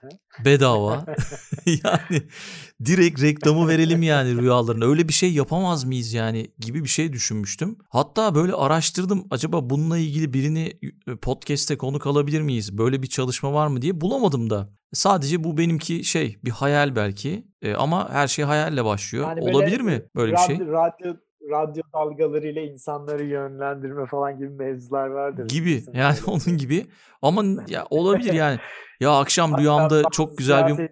bedava. 0.45 1.05
yani 1.65 2.23
direkt 2.85 3.21
reklamı 3.21 3.67
verelim 3.67 4.03
yani 4.03 4.37
rüyalarına. 4.37 4.85
Öyle 4.85 5.07
bir 5.07 5.13
şey 5.13 5.33
yapamaz 5.33 5.83
mıyız 5.83 6.13
yani 6.13 6.51
gibi 6.59 6.83
bir 6.83 6.89
şey 6.89 7.13
düşünmüştüm. 7.13 7.77
Hatta 7.89 8.35
böyle 8.35 8.53
araştırdım. 8.53 9.27
Acaba 9.31 9.69
bununla 9.69 9.97
ilgili 9.97 10.33
birini 10.33 10.79
e, 11.07 11.15
podcast'te 11.15 11.77
konuk 11.77 12.07
alabilir 12.07 12.41
miyiz? 12.41 12.77
Böyle 12.77 13.03
bir 13.03 13.07
çalışma 13.07 13.53
var 13.53 13.67
mı 13.67 13.81
diye 13.81 14.01
bulamadım 14.01 14.49
da. 14.49 14.69
Sadece 14.93 15.43
bu 15.43 15.57
benimki 15.57 16.03
şey 16.03 16.37
bir 16.45 16.51
hayal 16.51 16.95
belki 16.95 17.51
E, 17.61 17.73
ama 17.73 18.09
her 18.09 18.27
şey 18.27 18.45
hayalle 18.45 18.85
başlıyor. 18.85 19.27
Yani 19.29 19.41
Olabilir 19.41 19.81
mi 19.81 20.03
böyle 20.15 20.31
bir 20.33 20.37
şey? 20.37 20.59
radyo, 20.59 21.13
Radyo, 21.51 21.83
dalgalarıyla 21.93 22.61
insanları 22.61 23.23
yönlendirme 23.23 24.05
falan 24.05 24.37
gibi 24.37 24.49
mevzular 24.49 25.07
vardır. 25.07 25.47
Gibi. 25.47 25.83
Yani 25.93 26.17
onun 26.27 26.57
gibi. 26.57 26.85
Ama 27.21 27.43
ya 27.67 27.85
olabilir 27.89 28.33
yani. 28.33 28.59
Ya 28.99 29.19
akşam 29.19 29.57
rüyamda 29.57 30.03
çok 30.11 30.37
güzel 30.37 30.67
bir 30.67 30.77
de 30.77 30.89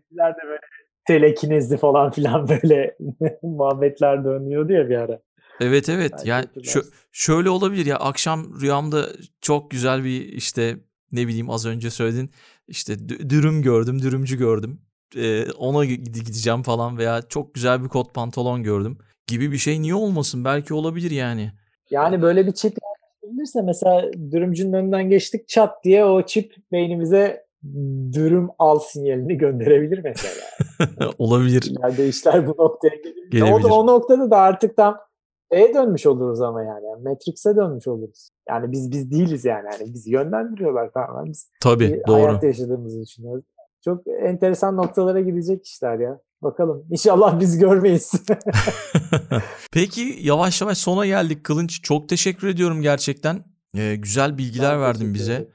böyle 0.48 0.60
telekinezli 1.08 1.78
falan 1.78 2.12
filan 2.16 2.50
böyle 2.50 2.98
muhabbetler 3.44 4.26
dönüyordu 4.26 4.74
ya 4.74 4.90
bir 4.90 4.96
ara. 4.96 5.20
Evet 5.60 5.90
evet. 5.90 6.14
Yani 6.26 6.46
şö- 6.56 6.92
şöyle 7.12 7.50
olabilir 7.50 7.86
ya. 7.86 7.98
Akşam 7.98 8.62
rüyamda 8.62 9.06
çok 9.42 9.72
güzel 9.72 10.04
bir 10.04 10.22
işte 10.22 10.78
ne 11.12 11.28
bileyim 11.28 11.50
az 11.50 11.66
önce 11.66 11.90
söyledin 11.90 12.32
işte 12.68 12.94
dü- 12.94 13.30
dürüm 13.30 13.62
gördüm 13.62 14.02
dürümcü 14.02 14.38
gördüm. 14.38 14.82
Ona 15.58 15.86
gideceğim 15.86 16.64
falan 16.64 16.98
veya 16.98 17.22
çok 17.22 17.54
güzel 17.54 17.84
bir 17.84 17.88
kot 17.90 18.14
pantolon 18.14 18.64
gördüm 18.64 18.98
gibi 19.30 19.52
bir 19.52 19.58
şey 19.58 19.82
niye 19.82 19.96
olmasın? 19.96 20.46
Belki 20.46 20.74
olabilir 20.74 21.12
yani. 21.12 21.52
Yani 21.90 22.22
böyle 22.22 22.48
bir 22.48 22.52
çip 22.52 22.74
yapılırsa 23.24 23.62
mesela 23.62 24.14
dürümcünün 24.32 24.74
önünden 24.74 25.10
geçtik 25.10 25.48
çat 25.48 25.84
diye 25.84 26.06
o 26.06 26.26
çip 26.26 26.56
beynimize 26.72 27.46
dürüm 28.14 28.50
al 28.60 28.80
sinyalini 28.80 29.38
gönderebilir 29.38 30.00
mesela. 30.04 30.46
Olabilir. 31.18 31.64
İleride 31.64 32.08
işler 32.08 32.48
bu 32.48 32.52
noktaya 32.64 32.96
gelebilir. 32.96 33.70
O, 33.70 33.76
o 33.76 33.88
noktada 33.88 34.32
da 34.32 34.38
artık 34.38 34.78
tam 34.78 34.98
E'ye 35.52 35.74
dönmüş 35.74 36.06
oluruz 36.06 36.42
ama 36.42 36.64
yani. 36.64 36.86
Matrix'e 37.04 37.56
dönmüş 37.56 37.88
oluruz. 37.88 38.30
Yani 38.50 38.72
biz 38.72 38.92
biz 38.92 39.12
değiliz 39.12 39.46
yani. 39.46 39.66
yani 39.72 39.94
bizi 39.94 40.12
yönlendiriyorlar 40.12 40.92
tamamen. 40.92 41.26
Biz 41.26 41.52
Tabii 41.62 42.02
doğru. 42.08 42.28
Hayat 42.28 42.44
yaşadığımızı 42.44 43.02
düşünüyoruz. 43.02 43.44
Çok 43.86 44.08
enteresan 44.08 44.78
noktalara 44.78 45.22
gidecek 45.22 45.66
işler 45.66 46.00
ya. 46.00 46.20
Bakalım. 46.42 46.86
İnşallah 46.92 47.40
biz 47.40 47.58
görmeyiz. 47.58 48.12
Peki 49.72 50.18
yavaş 50.22 50.62
yavaş 50.62 50.78
sona 50.78 51.06
geldik 51.06 51.44
Kılınç. 51.44 51.82
Çok 51.84 52.10
teşekkür 52.10 52.48
ediyorum 52.48 52.82
gerçekten. 52.82 53.44
Ee, 53.78 53.96
güzel 53.96 54.38
bilgiler 54.38 54.74
ben 54.74 54.82
verdin 54.82 55.14
bize. 55.14 55.34
Ederim. 55.34 55.50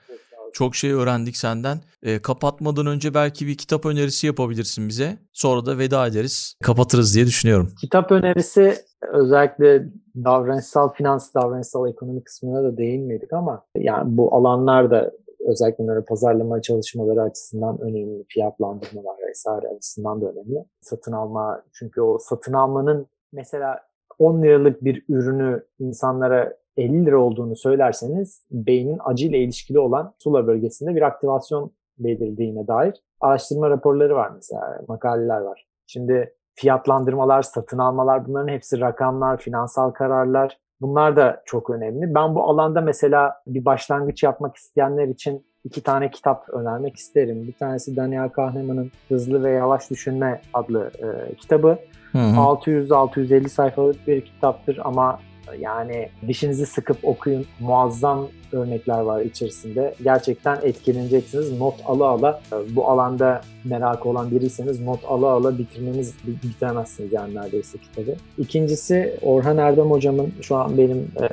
Çok 0.52 0.74
şey 0.74 0.92
öğrendik 0.92 1.36
senden. 1.36 1.80
E, 2.02 2.22
kapatmadan 2.22 2.86
önce 2.86 3.14
belki 3.14 3.46
bir 3.46 3.56
kitap 3.56 3.86
önerisi 3.86 4.26
yapabilirsin 4.26 4.88
bize. 4.88 5.18
Sonra 5.32 5.66
da 5.66 5.78
veda 5.78 6.06
ederiz. 6.06 6.56
Kapatırız 6.62 7.14
diye 7.14 7.26
düşünüyorum. 7.26 7.70
Kitap 7.80 8.12
önerisi 8.12 8.74
özellikle 9.12 9.86
davranışsal 10.16 10.92
finans, 10.92 11.34
davranışsal 11.34 11.88
ekonomi 11.88 12.24
kısmına 12.24 12.62
da 12.62 12.76
değinmedik 12.76 13.32
ama 13.32 13.64
yani 13.76 14.16
bu 14.16 14.34
alanlar 14.34 14.90
da 14.90 15.12
özellikle 15.44 15.86
böyle 15.86 16.04
pazarlama 16.04 16.62
çalışmaları 16.62 17.22
açısından 17.22 17.80
önemli, 17.80 18.24
fiyatlandırmalar 18.28 19.16
vesaire 19.28 19.68
açısından 19.68 20.20
da 20.22 20.26
önemli. 20.26 20.64
Satın 20.80 21.12
alma 21.12 21.62
çünkü 21.72 22.00
o 22.00 22.18
satın 22.18 22.52
almanın 22.52 23.06
mesela 23.32 23.80
10 24.18 24.42
liralık 24.42 24.84
bir 24.84 25.04
ürünü 25.08 25.64
insanlara 25.78 26.56
50 26.76 27.06
lira 27.06 27.18
olduğunu 27.18 27.56
söylerseniz 27.56 28.46
beynin 28.50 28.98
acıyla 29.04 29.38
ilişkili 29.38 29.78
olan 29.78 30.14
Sula 30.18 30.46
bölgesinde 30.46 30.96
bir 30.96 31.02
aktivasyon 31.02 31.70
belirdiğine 31.98 32.66
dair 32.66 33.02
araştırma 33.20 33.70
raporları 33.70 34.14
var 34.14 34.30
mesela, 34.34 34.80
makaleler 34.88 35.40
var. 35.40 35.66
Şimdi 35.86 36.34
fiyatlandırmalar, 36.54 37.42
satın 37.42 37.78
almalar 37.78 38.26
bunların 38.26 38.48
hepsi 38.48 38.80
rakamlar, 38.80 39.36
finansal 39.36 39.90
kararlar. 39.90 40.58
Bunlar 40.80 41.16
da 41.16 41.42
çok 41.44 41.70
önemli. 41.70 42.14
Ben 42.14 42.34
bu 42.34 42.42
alanda 42.42 42.80
mesela 42.80 43.34
bir 43.46 43.64
başlangıç 43.64 44.22
yapmak 44.22 44.56
isteyenler 44.56 45.08
için 45.08 45.46
iki 45.64 45.82
tane 45.82 46.10
kitap 46.10 46.48
önermek 46.48 46.96
isterim. 46.96 47.46
Bir 47.46 47.52
tanesi 47.52 47.96
Daniel 47.96 48.28
Kahneman'ın 48.28 48.90
Hızlı 49.08 49.44
ve 49.44 49.50
Yavaş 49.50 49.90
Düşünme 49.90 50.40
adlı 50.54 50.90
e, 50.98 51.34
kitabı. 51.34 51.78
600-650 52.14 53.48
sayfalık 53.48 54.06
bir 54.06 54.24
kitaptır 54.24 54.78
ama 54.84 55.20
yani 55.58 56.08
dişinizi 56.28 56.66
sıkıp 56.66 56.96
okuyun. 57.02 57.46
Muazzam 57.60 58.28
örnekler 58.52 59.00
var 59.00 59.20
içerisinde. 59.20 59.94
Gerçekten 60.02 60.58
etkileneceksiniz. 60.62 61.58
Not 61.58 61.74
ala 61.86 62.06
ala 62.06 62.40
bu 62.70 62.88
alanda 62.88 63.40
merakı 63.64 64.08
olan 64.08 64.30
biriyseniz 64.30 64.80
not 64.80 65.04
ala 65.04 65.26
ala 65.26 65.58
bitirmeniz 65.58 66.14
bitiremezsiniz 66.24 67.12
yani 67.12 67.34
neredeyse 67.34 67.78
kitabı. 67.78 68.16
İkincisi 68.38 69.18
Orhan 69.22 69.58
Erdem 69.58 69.90
hocamın 69.90 70.32
şu 70.40 70.56
an 70.56 70.78
benim 70.78 71.12
e, 71.20 71.28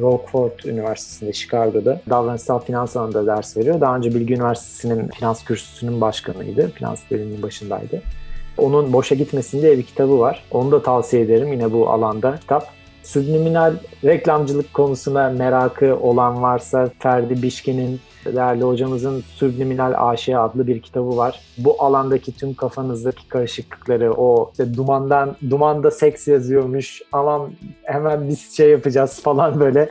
Rockford 0.00 0.58
Üniversitesi'nde 0.64 1.32
Chicago'da 1.32 2.00
davranışsal 2.10 2.58
finans 2.58 2.96
alanında 2.96 3.26
ders 3.26 3.56
veriyor. 3.56 3.80
Daha 3.80 3.96
önce 3.96 4.14
Bilgi 4.14 4.34
Üniversitesi'nin 4.34 5.08
finans 5.08 5.44
kürsüsünün 5.44 6.00
başkanıydı. 6.00 6.70
Finans 6.70 7.00
bölümünün 7.10 7.42
başındaydı. 7.42 8.02
Onun 8.58 8.92
boşa 8.92 9.14
gitmesin 9.14 9.62
diye 9.62 9.78
bir 9.78 9.82
kitabı 9.82 10.18
var. 10.18 10.44
Onu 10.50 10.72
da 10.72 10.82
tavsiye 10.82 11.22
ederim 11.22 11.52
yine 11.52 11.72
bu 11.72 11.90
alanda 11.90 12.36
kitap. 12.36 12.81
Subliminal 13.02 13.74
reklamcılık 14.04 14.74
konusuna 14.74 15.30
merakı 15.30 15.96
olan 15.96 16.42
varsa 16.42 16.90
Ferdi 16.98 17.42
Bişkin'in 17.42 18.00
değerli 18.24 18.62
hocamızın 18.62 19.20
Subliminal 19.20 20.10
AŞ 20.10 20.28
adlı 20.28 20.66
bir 20.66 20.82
kitabı 20.82 21.16
var. 21.16 21.40
Bu 21.58 21.82
alandaki 21.82 22.36
tüm 22.36 22.54
kafanızdaki 22.54 23.28
karışıklıkları, 23.28 24.12
o 24.12 24.50
işte 24.50 24.74
dumandan, 24.74 25.36
dumanda 25.50 25.90
seks 25.90 26.28
yazıyormuş, 26.28 27.02
aman 27.12 27.50
hemen 27.82 28.28
biz 28.28 28.56
şey 28.56 28.70
yapacağız 28.70 29.22
falan 29.22 29.60
böyle 29.60 29.90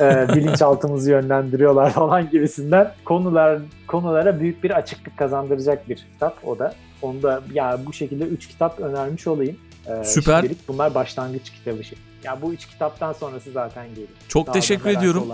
e, 0.00 0.26
bilinçaltımızı 0.34 1.10
yönlendiriyorlar 1.10 1.90
falan 1.90 2.30
gibisinden 2.30 2.92
konular 3.04 3.58
konulara 3.86 4.40
büyük 4.40 4.64
bir 4.64 4.70
açıklık 4.70 5.18
kazandıracak 5.18 5.88
bir 5.88 5.96
kitap 5.96 6.34
o 6.44 6.58
da. 6.58 6.74
Onu 7.02 7.22
da 7.22 7.42
yani 7.52 7.86
bu 7.86 7.92
şekilde 7.92 8.24
3 8.24 8.48
kitap 8.48 8.80
önermiş 8.80 9.26
olayım. 9.26 9.56
Ee, 9.86 10.04
Süper. 10.04 10.40
Şimdilik 10.40 10.68
bunlar 10.68 10.94
başlangıç 10.94 11.50
kitabı 11.50 11.84
şey. 11.84 11.98
Ya 12.24 12.42
bu 12.42 12.52
üç 12.52 12.66
kitaptan 12.66 13.12
sonrası 13.12 13.52
zaten 13.52 13.94
gelir. 13.94 14.08
Çok 14.28 14.46
Daha 14.46 14.54
teşekkür 14.54 14.90
ediyorum. 14.90 15.28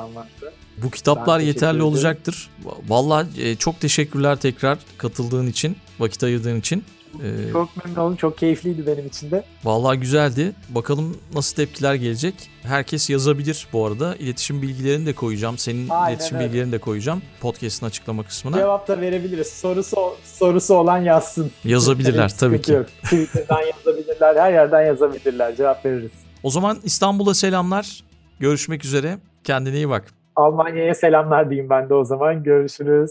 Bu 0.82 0.90
kitaplar 0.90 1.40
yeterli 1.40 1.70
ederim. 1.70 1.84
olacaktır. 1.84 2.50
Vallahi 2.88 3.42
e, 3.42 3.56
çok 3.56 3.80
teşekkürler 3.80 4.36
tekrar 4.36 4.78
katıldığın 4.98 5.46
için, 5.46 5.76
vakit 5.98 6.22
ayırdığın 6.24 6.60
için. 6.60 6.84
Ee, 7.24 7.52
çok 7.52 7.84
memnun 7.84 8.00
oldum. 8.00 8.16
Çok 8.16 8.38
keyifliydi 8.38 8.86
benim 8.86 9.06
için 9.06 9.30
de. 9.30 9.44
Vallahi 9.64 10.00
güzeldi. 10.00 10.52
Bakalım 10.68 11.16
nasıl 11.34 11.56
tepkiler 11.56 11.94
gelecek. 11.94 12.34
Herkes 12.62 13.10
yazabilir 13.10 13.66
bu 13.72 13.86
arada. 13.86 14.16
İletişim 14.16 14.62
bilgilerini 14.62 15.06
de 15.06 15.12
koyacağım. 15.12 15.58
Senin 15.58 15.88
Aynen 15.88 16.10
iletişim 16.14 16.36
öyle. 16.36 16.46
bilgilerini 16.46 16.72
de 16.72 16.78
koyacağım 16.78 17.22
podcast'ın 17.40 17.86
açıklama 17.86 18.22
kısmına. 18.22 18.56
Cevap 18.56 18.88
da 18.88 19.00
verebiliriz. 19.00 19.46
Sorusu 19.46 19.96
sorusu 20.24 20.74
olan 20.74 20.98
yazsın. 20.98 21.50
Yazabilirler 21.64 22.36
tabii 22.38 22.62
ki. 22.62 22.72
Yok. 22.72 22.86
Twitter'dan 23.04 23.60
yazabilirler. 23.76 24.36
Her 24.36 24.52
yerden 24.52 24.86
yazabilirler. 24.86 25.56
Cevap 25.56 25.84
veririz. 25.86 26.12
O 26.42 26.50
zaman 26.50 26.78
İstanbul'a 26.84 27.34
selamlar. 27.34 28.04
Görüşmek 28.40 28.84
üzere. 28.84 29.18
Kendine 29.44 29.76
iyi 29.76 29.88
bak. 29.88 30.04
Almanya'ya 30.36 30.94
selamlar 30.94 31.50
diyeyim 31.50 31.70
ben 31.70 31.88
de 31.88 31.94
o 31.94 32.04
zaman. 32.04 32.42
Görüşürüz. 32.42 33.10